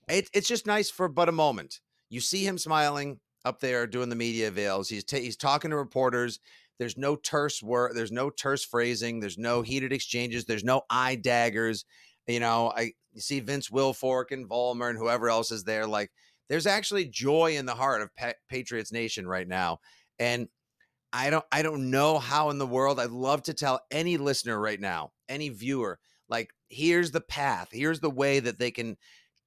It, 0.09 0.29
it's 0.33 0.49
just 0.49 0.67
nice 0.67 0.91
for 0.91 1.09
but 1.09 1.29
a 1.29 1.33
moment. 1.33 1.81
You 2.11 2.21
see 2.21 2.47
him 2.47 2.59
smiling 2.59 3.21
up 3.45 3.61
there 3.61 3.87
doing 3.87 4.09
the 4.09 4.17
media 4.17 4.50
veils. 4.50 4.88
He's 4.88 5.05
ta- 5.05 5.17
he's 5.17 5.37
talking 5.37 5.71
to 5.71 5.76
reporters. 5.76 6.41
There's 6.78 6.97
no 6.97 7.16
terse 7.16 7.62
word. 7.62 7.93
There's 7.95 8.12
no 8.12 8.31
terse 8.31 8.64
phrasing. 8.64 9.21
There's 9.21 9.38
no 9.38 9.61
mm-hmm. 9.61 9.66
heated 9.66 9.93
exchanges. 9.93 10.45
There's 10.45 10.64
no 10.64 10.83
eye 10.90 11.16
daggers. 11.16 11.85
You 12.26 12.40
know, 12.40 12.73
I 12.75 12.93
you 13.12 13.21
see 13.21 13.40
Vince 13.40 13.69
Wilfork 13.69 14.31
and 14.31 14.49
Vollmer 14.49 14.90
and 14.90 14.99
whoever 14.99 15.28
else 15.28 15.50
is 15.50 15.64
there. 15.64 15.87
Like, 15.87 16.11
there's 16.49 16.66
actually 16.66 17.07
joy 17.07 17.57
in 17.57 17.66
the 17.66 17.75
heart 17.75 18.02
of 18.02 18.14
pa- 18.16 18.33
Patriots 18.49 18.93
Nation 18.93 19.26
right 19.26 19.47
now, 19.47 19.78
and 20.19 20.49
I 21.12 21.31
don't 21.31 21.45
I 21.52 21.62
don't 21.62 21.90
know 21.90 22.19
how 22.19 22.50
in 22.50 22.59
the 22.59 22.66
world. 22.66 22.99
I'd 22.99 23.11
love 23.11 23.43
to 23.45 23.54
tell 23.54 23.81
any 23.90 24.16
listener 24.16 24.59
right 24.59 24.81
now, 24.81 25.12
any 25.28 25.50
viewer, 25.50 25.99
like 26.28 26.50
here's 26.69 27.12
the 27.12 27.21
path. 27.21 27.69
Here's 27.71 28.00
the 28.00 28.11
way 28.11 28.40
that 28.40 28.59
they 28.59 28.71
can 28.71 28.97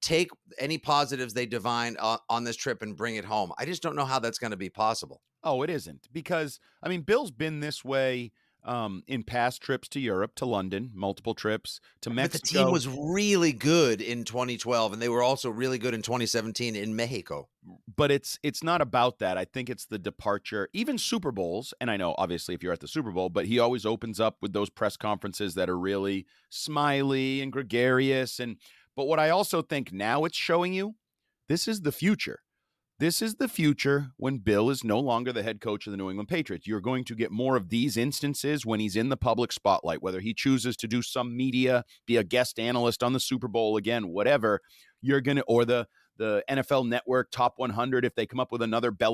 take 0.00 0.30
any 0.58 0.78
positives 0.78 1.34
they 1.34 1.46
divine 1.46 1.96
on, 1.98 2.18
on 2.28 2.44
this 2.44 2.56
trip 2.56 2.82
and 2.82 2.96
bring 2.96 3.16
it 3.16 3.24
home. 3.24 3.52
I 3.58 3.64
just 3.64 3.82
don't 3.82 3.96
know 3.96 4.04
how 4.04 4.18
that's 4.18 4.38
going 4.38 4.52
to 4.52 4.56
be 4.56 4.70
possible. 4.70 5.20
Oh, 5.44 5.62
it 5.62 5.70
isn't 5.70 6.08
because 6.12 6.60
I 6.82 6.88
mean, 6.88 7.02
Bill's 7.02 7.30
been 7.30 7.60
this 7.60 7.84
way 7.84 8.32
um, 8.64 9.02
in 9.06 9.22
past 9.22 9.62
trips 9.62 9.88
to 9.88 10.00
Europe, 10.00 10.34
to 10.34 10.44
London, 10.44 10.90
multiple 10.92 11.32
trips 11.32 11.80
to 12.02 12.10
But 12.10 12.16
Mexico. 12.16 12.40
the 12.58 12.64
team 12.64 12.72
was 12.72 12.88
really 12.88 13.52
good 13.52 14.00
in 14.02 14.24
2012, 14.24 14.92
and 14.92 15.00
they 15.00 15.08
were 15.08 15.22
also 15.22 15.48
really 15.48 15.78
good 15.78 15.94
in 15.94 16.02
2017 16.02 16.74
in 16.76 16.94
Mexico. 16.94 17.48
but 17.96 18.10
it's 18.10 18.38
it's 18.42 18.62
not 18.62 18.80
about 18.80 19.20
that. 19.20 19.38
I 19.38 19.44
think 19.44 19.70
it's 19.70 19.86
the 19.86 19.98
departure. 19.98 20.68
Even 20.72 20.98
Super 20.98 21.30
Bowls, 21.30 21.72
and 21.80 21.90
I 21.90 21.96
know 21.96 22.14
obviously 22.18 22.54
if 22.54 22.62
you're 22.62 22.72
at 22.72 22.80
the 22.80 22.88
Super 22.88 23.12
Bowl, 23.12 23.28
but 23.30 23.46
he 23.46 23.58
always 23.58 23.86
opens 23.86 24.18
up 24.20 24.36
with 24.42 24.52
those 24.52 24.70
press 24.70 24.96
conferences 24.96 25.54
that 25.54 25.70
are 25.70 25.78
really 25.78 26.26
smiley 26.50 27.40
and 27.40 27.52
gregarious. 27.52 28.40
And 28.40 28.56
but 28.96 29.06
what 29.06 29.20
I 29.20 29.30
also 29.30 29.62
think 29.62 29.92
now 29.92 30.24
it's 30.24 30.36
showing 30.36 30.72
you, 30.74 30.96
this 31.48 31.68
is 31.68 31.82
the 31.82 31.92
future. 31.92 32.40
This 33.00 33.22
is 33.22 33.36
the 33.36 33.46
future 33.46 34.10
when 34.16 34.38
Bill 34.38 34.70
is 34.70 34.82
no 34.82 34.98
longer 34.98 35.32
the 35.32 35.44
head 35.44 35.60
coach 35.60 35.86
of 35.86 35.92
the 35.92 35.96
New 35.96 36.10
England 36.10 36.28
Patriots. 36.28 36.66
You're 36.66 36.80
going 36.80 37.04
to 37.04 37.14
get 37.14 37.30
more 37.30 37.54
of 37.54 37.68
these 37.68 37.96
instances 37.96 38.66
when 38.66 38.80
he's 38.80 38.96
in 38.96 39.08
the 39.08 39.16
public 39.16 39.52
spotlight, 39.52 40.02
whether 40.02 40.18
he 40.18 40.34
chooses 40.34 40.76
to 40.78 40.88
do 40.88 41.00
some 41.00 41.36
media, 41.36 41.84
be 42.06 42.16
a 42.16 42.24
guest 42.24 42.58
analyst 42.58 43.04
on 43.04 43.12
the 43.12 43.20
Super 43.20 43.46
Bowl 43.46 43.76
again, 43.76 44.08
whatever. 44.08 44.60
You're 45.00 45.20
gonna 45.20 45.42
or 45.46 45.64
the 45.64 45.86
the 46.16 46.42
NFL 46.50 46.88
Network 46.88 47.30
Top 47.30 47.54
100 47.58 48.04
if 48.04 48.16
they 48.16 48.26
come 48.26 48.40
up 48.40 48.50
with 48.50 48.62
another 48.62 48.90
ah. 48.90 49.04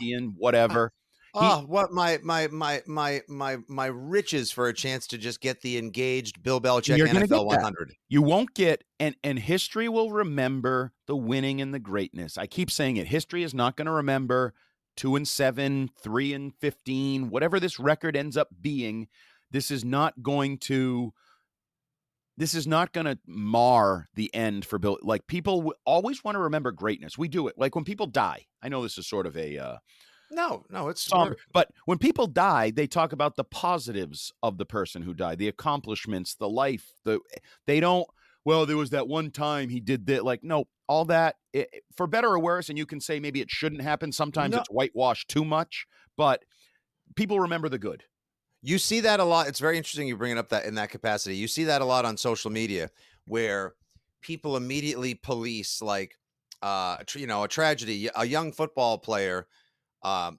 Belichickian, 0.00 0.32
whatever. 0.38 0.92
Oh, 1.34 1.64
what 1.66 1.92
my 1.92 2.18
my 2.22 2.48
my 2.48 2.82
my 2.86 3.22
my 3.28 3.58
my 3.68 3.86
riches 3.86 4.52
for 4.52 4.68
a 4.68 4.72
chance 4.72 5.06
to 5.08 5.18
just 5.18 5.40
get 5.40 5.60
the 5.62 5.78
engaged 5.78 6.42
Bill 6.42 6.60
Belichick 6.60 6.96
NFL 7.06 7.28
that. 7.50 7.56
100. 7.56 7.94
You 8.08 8.22
won't 8.22 8.54
get 8.54 8.84
and 9.00 9.16
and 9.24 9.38
history 9.38 9.88
will 9.88 10.12
remember 10.12 10.92
the 11.06 11.16
winning 11.16 11.60
and 11.60 11.74
the 11.74 11.80
greatness. 11.80 12.38
I 12.38 12.46
keep 12.46 12.70
saying 12.70 12.98
it. 12.98 13.08
History 13.08 13.42
is 13.42 13.52
not 13.52 13.76
going 13.76 13.86
to 13.86 13.92
remember 13.92 14.54
2 14.96 15.16
and 15.16 15.26
7, 15.26 15.90
3 16.00 16.32
and 16.34 16.54
15, 16.54 17.30
whatever 17.30 17.58
this 17.58 17.80
record 17.80 18.16
ends 18.16 18.36
up 18.36 18.48
being. 18.60 19.08
This 19.50 19.70
is 19.70 19.84
not 19.84 20.22
going 20.22 20.58
to 20.58 21.12
this 22.36 22.54
is 22.54 22.66
not 22.66 22.92
going 22.92 23.06
to 23.06 23.18
mar 23.26 24.08
the 24.14 24.32
end 24.34 24.64
for 24.64 24.78
Bill. 24.78 24.98
Like 25.02 25.26
people 25.26 25.58
w- 25.58 25.74
always 25.84 26.24
want 26.24 26.34
to 26.34 26.40
remember 26.40 26.72
greatness. 26.72 27.16
We 27.16 27.28
do 27.28 27.46
it. 27.48 27.54
Like 27.56 27.74
when 27.74 27.84
people 27.84 28.06
die. 28.06 28.46
I 28.62 28.68
know 28.68 28.82
this 28.82 28.98
is 28.98 29.06
sort 29.06 29.26
of 29.26 29.36
a 29.36 29.58
uh 29.58 29.76
No, 30.34 30.64
no, 30.68 30.88
it's 30.88 31.02
somber. 31.02 31.36
But 31.52 31.70
when 31.86 31.98
people 31.98 32.26
die, 32.26 32.70
they 32.70 32.86
talk 32.86 33.12
about 33.12 33.36
the 33.36 33.44
positives 33.44 34.32
of 34.42 34.58
the 34.58 34.66
person 34.66 35.02
who 35.02 35.14
died, 35.14 35.38
the 35.38 35.48
accomplishments, 35.48 36.34
the 36.34 36.48
life. 36.48 36.92
The 37.04 37.20
they 37.66 37.80
don't. 37.80 38.06
Well, 38.44 38.66
there 38.66 38.76
was 38.76 38.90
that 38.90 39.08
one 39.08 39.30
time 39.30 39.68
he 39.68 39.80
did 39.80 40.06
that. 40.06 40.24
Like 40.24 40.42
no, 40.42 40.64
all 40.88 41.04
that 41.06 41.36
it, 41.52 41.68
for 41.96 42.06
better 42.06 42.28
or 42.28 42.38
worse. 42.40 42.68
And 42.68 42.76
you 42.76 42.84
can 42.84 43.00
say 43.00 43.20
maybe 43.20 43.40
it 43.40 43.50
shouldn't 43.50 43.82
happen. 43.82 44.10
Sometimes 44.10 44.52
No. 44.52 44.58
it's 44.58 44.68
whitewashed 44.70 45.28
too 45.28 45.44
much, 45.44 45.86
but 46.16 46.42
people 47.14 47.40
remember 47.40 47.68
the 47.68 47.78
good. 47.78 48.02
You 48.60 48.78
see 48.78 49.00
that 49.00 49.20
a 49.20 49.24
lot. 49.24 49.46
It's 49.46 49.60
very 49.60 49.76
interesting 49.76 50.08
you 50.08 50.16
bring 50.16 50.32
it 50.32 50.38
up 50.38 50.48
that 50.48 50.64
in 50.64 50.74
that 50.74 50.90
capacity. 50.90 51.36
You 51.36 51.48
see 51.48 51.64
that 51.64 51.80
a 51.80 51.84
lot 51.84 52.04
on 52.04 52.16
social 52.16 52.50
media 52.50 52.90
where 53.26 53.74
people 54.20 54.56
immediately 54.56 55.14
police 55.14 55.80
like 55.80 56.16
uh 56.62 56.96
tr- 57.06 57.18
you 57.18 57.26
know 57.26 57.44
a 57.44 57.48
tragedy 57.48 58.08
a 58.16 58.24
young 58.26 58.50
football 58.52 58.96
player 58.96 59.46
um 60.04 60.38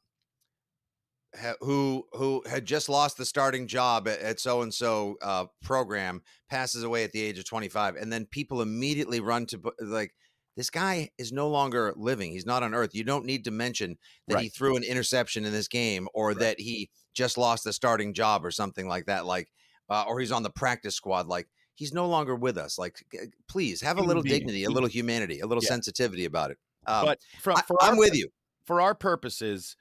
ha- 1.37 1.55
who 1.61 2.05
who 2.13 2.43
had 2.49 2.65
just 2.65 2.89
lost 2.89 3.17
the 3.17 3.25
starting 3.25 3.67
job 3.67 4.07
at 4.07 4.39
so 4.39 4.61
and 4.61 4.73
so 4.73 5.15
uh 5.21 5.45
program 5.61 6.21
passes 6.49 6.83
away 6.83 7.03
at 7.03 7.11
the 7.11 7.21
age 7.21 7.37
of 7.39 7.45
25 7.45 7.95
and 7.95 8.11
then 8.11 8.25
people 8.25 8.61
immediately 8.61 9.19
run 9.19 9.45
to 9.45 9.59
like 9.81 10.13
this 10.55 10.69
guy 10.69 11.09
is 11.17 11.31
no 11.33 11.49
longer 11.49 11.93
living 11.97 12.31
he's 12.31 12.45
not 12.45 12.63
on 12.63 12.73
earth 12.73 12.95
you 12.95 13.03
don't 13.03 13.25
need 13.25 13.43
to 13.43 13.51
mention 13.51 13.97
that 14.27 14.39
he 14.39 14.49
threw 14.49 14.75
an 14.77 14.83
interception 14.83 15.45
in 15.45 15.51
this 15.51 15.67
game 15.67 16.07
or 16.13 16.29
Right. 16.29 16.39
that 16.39 16.59
he 16.59 16.89
just 17.13 17.37
lost 17.37 17.63
the 17.63 17.73
starting 17.73 18.13
job 18.13 18.45
or 18.45 18.51
something 18.51 18.87
like 18.87 19.05
that 19.07 19.25
like 19.25 19.51
uh, 19.89 20.03
or 20.07 20.19
he's 20.19 20.31
on 20.31 20.43
the 20.43 20.49
practice 20.49 20.95
squad 20.95 21.27
like 21.27 21.47
he's 21.75 21.93
no 21.93 22.07
longer 22.07 22.35
with 22.35 22.57
us 22.57 22.77
like 22.77 23.03
please 23.47 23.81
have 23.81 23.97
a 23.97 24.01
little 24.01 24.23
dignity 24.23 24.63
a 24.63 24.69
little 24.69 24.89
humanity 24.89 25.41
a 25.41 25.45
little 25.47 25.63
Yeah. 25.63 25.69
sensitivity 25.69 26.25
about 26.25 26.51
it 26.51 26.57
Um, 26.87 27.05
but 27.05 27.19
from, 27.41 27.57
I, 27.57 27.87
our 27.87 27.97
with 27.97 28.15
you. 28.15 28.29
For 28.65 28.81
our 28.81 28.95
purposes, 28.95 29.75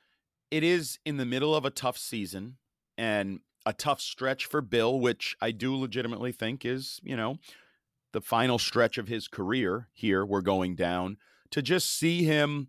it 0.51 0.63
is 0.63 0.99
in 1.05 1.17
the 1.17 1.25
middle 1.25 1.55
of 1.55 1.65
a 1.65 1.71
tough 1.71 1.97
season 1.97 2.57
and 2.99 3.41
a 3.67 3.73
tough 3.73 4.01
stretch 4.01 4.45
for 4.45 4.61
Bill, 4.61 5.01
which 5.01 5.37
I 5.41 5.51
do 5.51 5.75
legitimately 5.75 6.33
think 6.33 6.65
is, 6.65 7.01
you 7.03 7.17
know, 7.17 7.39
the 8.13 8.21
final 8.21 8.59
stretch 8.59 8.99
of 8.99 9.09
his 9.09 9.27
career 9.27 9.89
here. 9.93 10.25
We're 10.25 10.43
going 10.43 10.77
down 10.77 11.17
to 11.51 11.63
just 11.63 11.89
see 11.89 12.25
him 12.25 12.69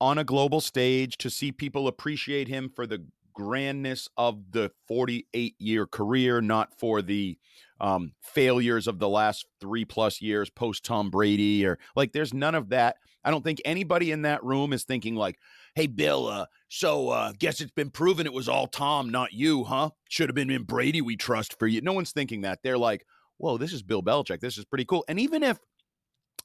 on 0.00 0.18
a 0.18 0.24
global 0.24 0.60
stage, 0.60 1.18
to 1.18 1.28
see 1.28 1.52
people 1.52 1.86
appreciate 1.86 2.48
him 2.48 2.70
for 2.70 2.86
the 2.86 3.04
grandness 3.40 4.06
of 4.18 4.52
the 4.52 4.70
48 4.86 5.54
year 5.58 5.86
career, 5.86 6.42
not 6.42 6.78
for 6.78 7.00
the 7.00 7.38
um, 7.80 8.12
failures 8.20 8.86
of 8.86 8.98
the 8.98 9.08
last 9.08 9.46
three 9.60 9.86
plus 9.86 10.20
years 10.20 10.50
post 10.50 10.84
Tom 10.84 11.08
Brady 11.08 11.64
or 11.64 11.78
like 11.96 12.12
there's 12.12 12.34
none 12.34 12.54
of 12.54 12.68
that. 12.68 12.96
I 13.24 13.30
don't 13.30 13.42
think 13.42 13.62
anybody 13.64 14.12
in 14.12 14.22
that 14.22 14.44
room 14.44 14.74
is 14.74 14.84
thinking 14.84 15.14
like, 15.14 15.38
hey, 15.74 15.86
Bill, 15.86 16.26
uh, 16.26 16.46
so 16.68 17.08
uh, 17.08 17.32
guess 17.38 17.60
it's 17.62 17.70
been 17.70 17.90
proven 17.90 18.26
it 18.26 18.32
was 18.32 18.48
all 18.48 18.66
Tom, 18.66 19.10
not 19.10 19.32
you, 19.32 19.64
huh? 19.64 19.90
Should 20.10 20.28
have 20.28 20.36
been 20.36 20.50
in 20.50 20.64
Brady 20.64 21.00
we 21.00 21.16
trust 21.16 21.58
for 21.58 21.66
you. 21.66 21.80
No 21.80 21.94
one's 21.94 22.12
thinking 22.12 22.42
that. 22.42 22.60
They're 22.62 22.78
like, 22.78 23.06
whoa, 23.38 23.56
this 23.56 23.72
is 23.72 23.82
Bill 23.82 24.02
Belichick. 24.02 24.40
This 24.40 24.58
is 24.58 24.66
pretty 24.66 24.84
cool. 24.84 25.04
And 25.08 25.18
even 25.18 25.42
if, 25.42 25.58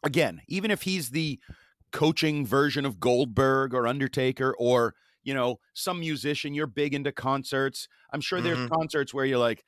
again, 0.04 0.42
even 0.48 0.72
if 0.72 0.84
he's 0.84 1.10
the 1.10 1.40
coaching 1.92 2.46
version 2.46 2.86
of 2.86 3.00
Goldberg 3.00 3.74
or 3.74 3.88
Undertaker 3.88 4.56
or 4.58 4.96
you 5.26 5.34
know 5.34 5.60
some 5.74 6.00
musician 6.00 6.54
you're 6.54 6.68
big 6.68 6.94
into 6.94 7.12
concerts 7.12 7.88
i'm 8.14 8.22
sure 8.22 8.40
there's 8.40 8.58
Mhm. 8.58 8.70
concerts 8.70 9.14
where 9.14 9.26
you're 9.26 9.38
like 9.40 9.66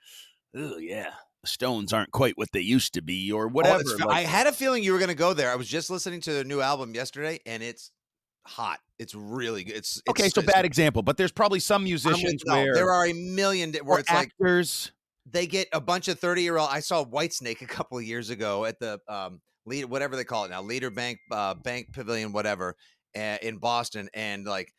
oh 0.56 0.78
yeah 0.78 1.12
stones 1.46 1.92
aren't 1.94 2.12
quite 2.12 2.38
what 2.38 2.50
they 2.54 2.62
used 2.62 2.94
to 2.94 3.02
be 3.02 3.32
or 3.32 3.46
Oh, 3.46 3.50
whatever 3.50 3.82
it's- 3.82 4.00
like- 4.00 4.16
I 4.16 4.22
had 4.22 4.48
a 4.48 4.52
feeling 4.54 4.84
you 4.84 4.92
were 4.94 5.00
going 5.00 5.08
to 5.10 5.16
go 5.16 5.34
there. 5.34 5.50
I 5.52 5.56
was 5.56 5.68
just 5.68 5.90
listening 5.90 6.20
to 6.22 6.34
their 6.34 6.44
new 6.44 6.60
album 6.60 6.94
yesterday, 6.94 7.40
and 7.46 7.64
it's 7.64 7.92
hot. 8.46 8.80
It's 9.00 9.16
really 9.16 9.64
good. 9.64 9.76
It's, 9.78 9.98
it's 9.98 10.10
okay 10.10 10.30
so 10.30 10.42
it's- 10.42 10.54
bad 10.54 10.66
example 10.66 11.04
but 11.04 11.16
there's 11.18 11.32
probably 11.32 11.60
some 11.60 11.82
I'm 11.82 11.84
with- 11.84 12.04
musicians 12.06 12.42
no, 12.46 12.54
where 12.56 12.74
there 12.74 12.92
are 12.92 13.06
a 13.06 13.14
million 13.14 13.74
where 13.84 14.00
it's 14.00 14.10
like 14.10 14.32
actors 14.40 14.92
they 15.30 15.48
get 15.48 15.68
a 15.74 15.80
bunch 15.82 16.08
of 16.08 16.18
30 16.20 16.42
year 16.42 16.58
old 16.58 16.70
i 16.72 16.80
saw 16.80 17.04
whitesnake 17.06 17.62
a 17.62 17.66
couple 17.66 17.98
of 17.98 18.04
years 18.06 18.30
ago 18.30 18.64
at 18.66 18.80
the 18.80 19.00
um 19.10 19.42
lead 19.66 19.84
whatever 19.86 20.16
they 20.16 20.24
call 20.24 20.46
it 20.46 20.50
now 20.50 20.62
leader 20.62 20.90
bank 20.90 21.20
uh, 21.32 21.54
bank 21.54 21.92
pavilion 21.94 22.32
whatever 22.32 22.76
uh, 23.16 23.38
in 23.42 23.58
boston 23.58 24.10
and 24.14 24.46
like 24.46 24.74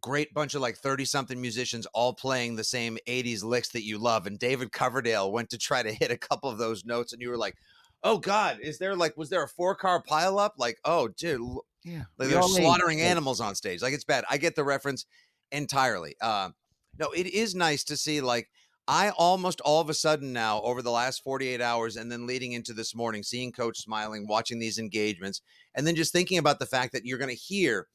great 0.00 0.32
bunch 0.32 0.54
of 0.54 0.60
like 0.60 0.76
30 0.76 1.04
something 1.04 1.40
musicians 1.40 1.86
all 1.86 2.12
playing 2.12 2.56
the 2.56 2.64
same 2.64 2.96
80s 3.06 3.42
licks 3.42 3.70
that 3.70 3.84
you 3.84 3.98
love 3.98 4.26
and 4.26 4.38
david 4.38 4.70
coverdale 4.72 5.32
went 5.32 5.50
to 5.50 5.58
try 5.58 5.82
to 5.82 5.92
hit 5.92 6.10
a 6.10 6.16
couple 6.16 6.48
of 6.48 6.58
those 6.58 6.84
notes 6.84 7.12
and 7.12 7.20
you 7.20 7.28
were 7.28 7.36
like 7.36 7.56
oh 8.04 8.18
god 8.18 8.58
is 8.62 8.78
there 8.78 8.94
like 8.94 9.16
was 9.16 9.30
there 9.30 9.42
a 9.42 9.48
four 9.48 9.74
car 9.74 10.02
pileup 10.02 10.52
like 10.58 10.78
oh 10.84 11.08
dude 11.08 11.42
yeah 11.84 12.02
like 12.18 12.28
they're 12.28 12.42
slaughtering 12.42 13.00
animals 13.00 13.40
on 13.40 13.54
stage. 13.54 13.82
Like 13.82 13.94
it's 13.94 14.04
bad. 14.04 14.24
I 14.30 14.36
get 14.36 14.54
the 14.54 14.64
reference 14.64 15.06
entirely. 15.50 16.16
Uh, 16.20 16.50
no, 16.98 17.10
it 17.12 17.26
is 17.26 17.54
nice 17.54 17.84
to 17.84 17.96
see. 17.96 18.20
Like 18.20 18.50
I 18.86 19.10
almost 19.10 19.60
all 19.62 19.80
of 19.80 19.88
a 19.88 19.94
sudden 19.94 20.32
now, 20.32 20.60
over 20.62 20.82
the 20.82 20.90
last 20.90 21.22
48 21.22 21.60
hours, 21.60 21.96
and 21.96 22.10
then 22.10 22.26
leading 22.26 22.52
into 22.52 22.72
this 22.72 22.94
morning, 22.94 23.22
seeing 23.22 23.52
Coach 23.52 23.78
smiling, 23.78 24.26
watching 24.26 24.58
these 24.58 24.78
engagements, 24.78 25.40
and 25.74 25.86
then 25.86 25.94
just 25.94 26.12
thinking 26.12 26.38
about 26.38 26.58
the 26.58 26.66
fact 26.66 26.92
that 26.92 27.04
you're 27.04 27.18
going 27.18 27.30
to 27.30 27.36
hear 27.36 27.86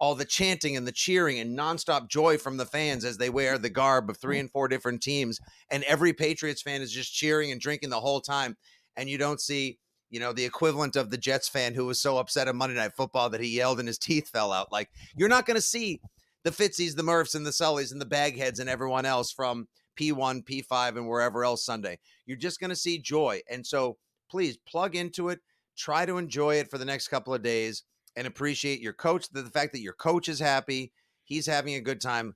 all 0.00 0.14
the 0.14 0.24
chanting 0.24 0.76
and 0.76 0.86
the 0.86 0.92
cheering 0.92 1.40
and 1.40 1.58
nonstop 1.58 2.08
joy 2.08 2.38
from 2.38 2.56
the 2.56 2.66
fans 2.66 3.04
as 3.04 3.18
they 3.18 3.30
wear 3.30 3.58
the 3.58 3.70
garb 3.70 4.08
of 4.08 4.16
three 4.16 4.36
mm. 4.36 4.40
and 4.40 4.50
four 4.50 4.68
different 4.68 5.02
teams, 5.02 5.38
and 5.70 5.82
every 5.84 6.12
Patriots 6.12 6.62
fan 6.62 6.82
is 6.82 6.92
just 6.92 7.12
cheering 7.12 7.50
and 7.50 7.60
drinking 7.60 7.90
the 7.90 8.00
whole 8.00 8.20
time, 8.20 8.56
and 8.96 9.08
you 9.08 9.18
don't 9.18 9.40
see 9.40 9.78
you 10.10 10.20
know, 10.20 10.32
the 10.32 10.44
equivalent 10.44 10.96
of 10.96 11.10
the 11.10 11.18
Jets 11.18 11.48
fan 11.48 11.74
who 11.74 11.86
was 11.86 12.00
so 12.00 12.18
upset 12.18 12.48
on 12.48 12.56
Monday 12.56 12.76
Night 12.76 12.94
Football 12.96 13.30
that 13.30 13.40
he 13.40 13.48
yelled 13.48 13.78
and 13.78 13.88
his 13.88 13.98
teeth 13.98 14.28
fell 14.28 14.52
out. 14.52 14.72
Like, 14.72 14.90
you're 15.16 15.28
not 15.28 15.46
going 15.46 15.56
to 15.56 15.62
see 15.62 16.00
the 16.44 16.50
Fitzies, 16.50 16.96
the 16.96 17.02
Murphs, 17.02 17.34
and 17.34 17.44
the 17.44 17.50
Sullys, 17.50 17.92
and 17.92 18.00
the 18.00 18.06
Bagheads, 18.06 18.60
and 18.60 18.70
everyone 18.70 19.04
else 19.04 19.32
from 19.32 19.68
P1, 19.98 20.44
P5, 20.44 20.96
and 20.96 21.08
wherever 21.08 21.44
else 21.44 21.64
Sunday. 21.64 21.98
You're 22.26 22.36
just 22.36 22.60
going 22.60 22.70
to 22.70 22.76
see 22.76 22.98
joy. 22.98 23.40
And 23.50 23.66
so, 23.66 23.96
please 24.30 24.56
plug 24.56 24.94
into 24.94 25.28
it, 25.28 25.40
try 25.76 26.06
to 26.06 26.18
enjoy 26.18 26.56
it 26.56 26.70
for 26.70 26.78
the 26.78 26.84
next 26.84 27.08
couple 27.08 27.34
of 27.34 27.42
days, 27.42 27.84
and 28.18 28.26
appreciate 28.26 28.80
your 28.80 28.92
coach. 28.92 29.30
The, 29.30 29.42
the 29.42 29.50
fact 29.50 29.72
that 29.72 29.80
your 29.80 29.94
coach 29.94 30.28
is 30.28 30.40
happy, 30.40 30.92
he's 31.24 31.46
having 31.46 31.74
a 31.74 31.80
good 31.80 32.00
time. 32.00 32.34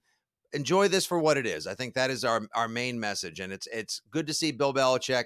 Enjoy 0.54 0.88
this 0.88 1.04
for 1.04 1.18
what 1.18 1.36
it 1.36 1.46
is. 1.46 1.66
I 1.66 1.74
think 1.74 1.94
that 1.94 2.10
is 2.10 2.24
our 2.24 2.42
our 2.54 2.68
main 2.68 3.00
message, 3.00 3.40
and 3.40 3.52
it's 3.52 3.66
it's 3.72 4.00
good 4.10 4.26
to 4.28 4.34
see 4.34 4.52
Bill 4.52 4.72
Belichick 4.72 5.24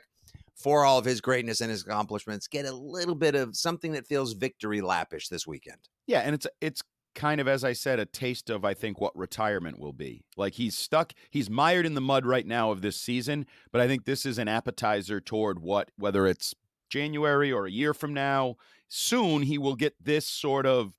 for 0.56 0.84
all 0.84 0.98
of 0.98 1.04
his 1.04 1.20
greatness 1.20 1.60
and 1.60 1.70
his 1.70 1.82
accomplishments, 1.82 2.48
get 2.48 2.64
a 2.64 2.72
little 2.72 3.14
bit 3.14 3.34
of 3.34 3.54
something 3.54 3.92
that 3.92 4.06
feels 4.06 4.32
victory 4.32 4.80
lappish 4.80 5.28
this 5.28 5.46
weekend. 5.46 5.78
Yeah, 6.06 6.20
and 6.20 6.34
it's 6.34 6.46
it's 6.60 6.82
kind 7.14 7.40
of 7.40 7.48
as 7.48 7.64
I 7.64 7.72
said 7.72 7.98
a 7.98 8.06
taste 8.06 8.50
of 8.50 8.64
I 8.64 8.74
think 8.74 9.00
what 9.00 9.16
retirement 9.16 9.78
will 9.78 9.92
be. 9.92 10.24
Like 10.36 10.54
he's 10.54 10.76
stuck, 10.76 11.12
he's 11.30 11.50
mired 11.50 11.86
in 11.86 11.94
the 11.94 12.00
mud 12.00 12.24
right 12.24 12.46
now 12.46 12.70
of 12.70 12.82
this 12.82 12.96
season, 12.96 13.46
but 13.72 13.80
I 13.80 13.86
think 13.86 14.04
this 14.04 14.24
is 14.24 14.38
an 14.38 14.48
appetizer 14.48 15.20
toward 15.20 15.60
what 15.60 15.90
whether 15.96 16.26
it's 16.26 16.54
January 16.88 17.52
or 17.52 17.66
a 17.66 17.70
year 17.70 17.94
from 17.94 18.14
now, 18.14 18.56
soon 18.88 19.42
he 19.42 19.58
will 19.58 19.76
get 19.76 19.94
this 20.02 20.26
sort 20.26 20.66
of 20.66 20.92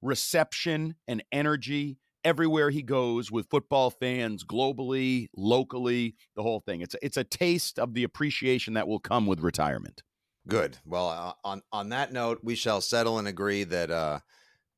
reception 0.00 0.96
and 1.06 1.22
energy 1.32 1.98
everywhere 2.24 2.70
he 2.70 2.82
goes 2.82 3.30
with 3.30 3.50
football 3.50 3.90
fans 3.90 4.44
globally, 4.44 5.28
locally, 5.36 6.14
the 6.36 6.42
whole 6.42 6.60
thing. 6.60 6.80
It's 6.80 6.94
a, 6.94 7.04
it's 7.04 7.16
a 7.16 7.24
taste 7.24 7.78
of 7.78 7.94
the 7.94 8.04
appreciation 8.04 8.74
that 8.74 8.86
will 8.86 9.00
come 9.00 9.26
with 9.26 9.40
retirement. 9.40 10.02
Good. 10.48 10.78
Well, 10.84 11.08
uh, 11.08 11.32
on 11.44 11.62
on 11.72 11.90
that 11.90 12.12
note, 12.12 12.40
we 12.42 12.56
shall 12.56 12.80
settle 12.80 13.18
and 13.18 13.28
agree 13.28 13.62
that 13.64 13.90
uh, 13.90 14.20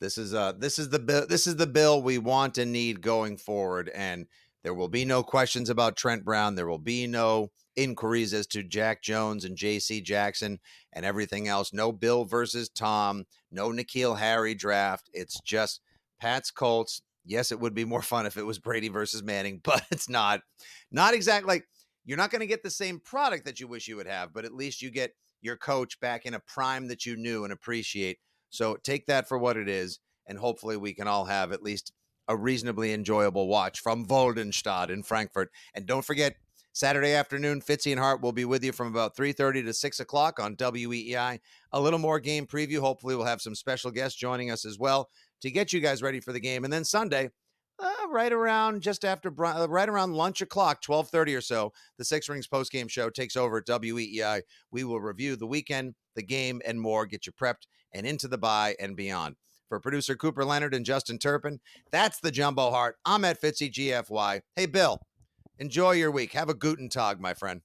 this 0.00 0.18
is 0.18 0.34
uh 0.34 0.52
this 0.52 0.78
is 0.78 0.90
the 0.90 0.98
bill 0.98 1.26
this 1.26 1.46
is 1.46 1.56
the 1.56 1.66
bill 1.66 2.02
we 2.02 2.18
want 2.18 2.58
and 2.58 2.70
need 2.70 3.00
going 3.00 3.38
forward, 3.38 3.90
and 3.94 4.26
there 4.64 4.74
will 4.74 4.88
be 4.88 5.04
no 5.04 5.22
questions 5.22 5.68
about 5.68 5.96
Trent 5.96 6.24
Brown. 6.24 6.54
There 6.54 6.66
will 6.66 6.78
be 6.78 7.06
no 7.06 7.50
inquiries 7.76 8.32
as 8.32 8.46
to 8.48 8.62
Jack 8.62 9.02
Jones 9.02 9.44
and 9.44 9.56
J.C. 9.56 10.00
Jackson 10.00 10.58
and 10.92 11.04
everything 11.04 11.48
else. 11.48 11.72
No 11.72 11.92
Bill 11.92 12.24
versus 12.24 12.70
Tom. 12.70 13.24
No 13.52 13.68
N'Keal 13.68 14.18
Harry 14.18 14.54
draft. 14.54 15.10
It's 15.12 15.38
just 15.42 15.82
Pat's 16.18 16.50
Colts. 16.50 17.02
Yes, 17.26 17.52
it 17.52 17.60
would 17.60 17.74
be 17.74 17.84
more 17.84 18.02
fun 18.02 18.24
if 18.24 18.38
it 18.38 18.42
was 18.42 18.58
Brady 18.58 18.88
versus 18.88 19.22
Manning, 19.22 19.60
but 19.64 19.82
it's 19.90 20.08
not. 20.08 20.40
Not 20.90 21.12
exactly 21.12 21.48
like 21.48 21.68
you're 22.06 22.18
not 22.18 22.30
going 22.30 22.40
to 22.40 22.46
get 22.46 22.62
the 22.62 22.70
same 22.70 23.00
product 23.00 23.44
that 23.44 23.60
you 23.60 23.68
wish 23.68 23.86
you 23.86 23.96
would 23.96 24.06
have, 24.06 24.32
but 24.32 24.46
at 24.46 24.54
least 24.54 24.80
you 24.80 24.90
get 24.90 25.12
your 25.42 25.58
coach 25.58 26.00
back 26.00 26.24
in 26.24 26.32
a 26.32 26.40
prime 26.40 26.88
that 26.88 27.04
you 27.04 27.16
knew 27.16 27.44
and 27.44 27.52
appreciate. 27.52 28.18
So 28.48 28.78
take 28.82 29.06
that 29.06 29.28
for 29.28 29.38
what 29.38 29.58
it 29.58 29.68
is, 29.68 29.98
and 30.26 30.38
hopefully 30.38 30.78
we 30.78 30.94
can 30.94 31.06
all 31.06 31.26
have 31.26 31.52
at 31.52 31.62
least 31.62 31.92
a 32.28 32.36
reasonably 32.36 32.92
enjoyable 32.92 33.48
watch 33.48 33.80
from 33.80 34.06
Voldenstadt 34.06 34.90
in 34.90 35.02
Frankfurt. 35.02 35.50
And 35.74 35.86
don't 35.86 36.04
forget, 36.04 36.36
Saturday 36.72 37.12
afternoon, 37.12 37.60
Fitzy 37.60 37.92
and 37.92 38.00
Hart 38.00 38.20
will 38.20 38.32
be 38.32 38.44
with 38.44 38.64
you 38.64 38.72
from 38.72 38.88
about 38.88 39.16
3.30 39.16 39.64
to 39.66 39.72
6 39.72 40.00
o'clock 40.00 40.40
on 40.40 40.56
WEEI. 40.56 41.38
A 41.70 41.80
little 41.80 42.00
more 42.00 42.18
game 42.18 42.46
preview. 42.46 42.80
Hopefully 42.80 43.14
we'll 43.14 43.26
have 43.26 43.40
some 43.40 43.54
special 43.54 43.92
guests 43.92 44.18
joining 44.18 44.50
us 44.50 44.64
as 44.64 44.76
well 44.76 45.08
to 45.40 45.52
get 45.52 45.72
you 45.72 45.80
guys 45.80 46.02
ready 46.02 46.18
for 46.18 46.32
the 46.32 46.40
game. 46.40 46.64
And 46.64 46.72
then 46.72 46.84
Sunday, 46.84 47.30
uh, 47.78 48.08
right 48.08 48.32
around 48.32 48.82
just 48.82 49.04
after 49.04 49.28
uh, 49.44 49.66
right 49.68 49.88
around 49.88 50.14
lunch 50.14 50.40
o'clock 50.40 50.82
12.30 50.82 51.36
or 51.36 51.40
so 51.40 51.72
the 51.98 52.04
six 52.04 52.28
rings 52.28 52.46
post 52.46 52.70
game 52.70 52.86
show 52.86 53.10
takes 53.10 53.36
over 53.36 53.58
at 53.58 53.66
weei 53.66 54.40
we 54.70 54.84
will 54.84 55.00
review 55.00 55.34
the 55.34 55.46
weekend 55.46 55.94
the 56.14 56.22
game 56.22 56.62
and 56.64 56.80
more 56.80 57.04
get 57.04 57.26
you 57.26 57.32
prepped 57.32 57.66
and 57.92 58.06
into 58.06 58.28
the 58.28 58.38
bye 58.38 58.76
and 58.78 58.96
beyond 58.96 59.34
for 59.68 59.80
producer 59.80 60.14
cooper 60.14 60.44
leonard 60.44 60.74
and 60.74 60.84
justin 60.84 61.18
turpin 61.18 61.60
that's 61.90 62.20
the 62.20 62.30
jumbo 62.30 62.70
hart. 62.70 62.96
I'm 63.04 63.24
at 63.24 63.40
fitzy 63.40 63.70
gfy 63.70 64.40
hey 64.56 64.66
bill 64.66 65.00
enjoy 65.58 65.92
your 65.92 66.10
week. 66.10 66.32
Have 66.32 66.48
a 66.48 66.54
guten 66.54 66.88
tag 66.88 67.20
my 67.20 67.34
friend 67.34 67.60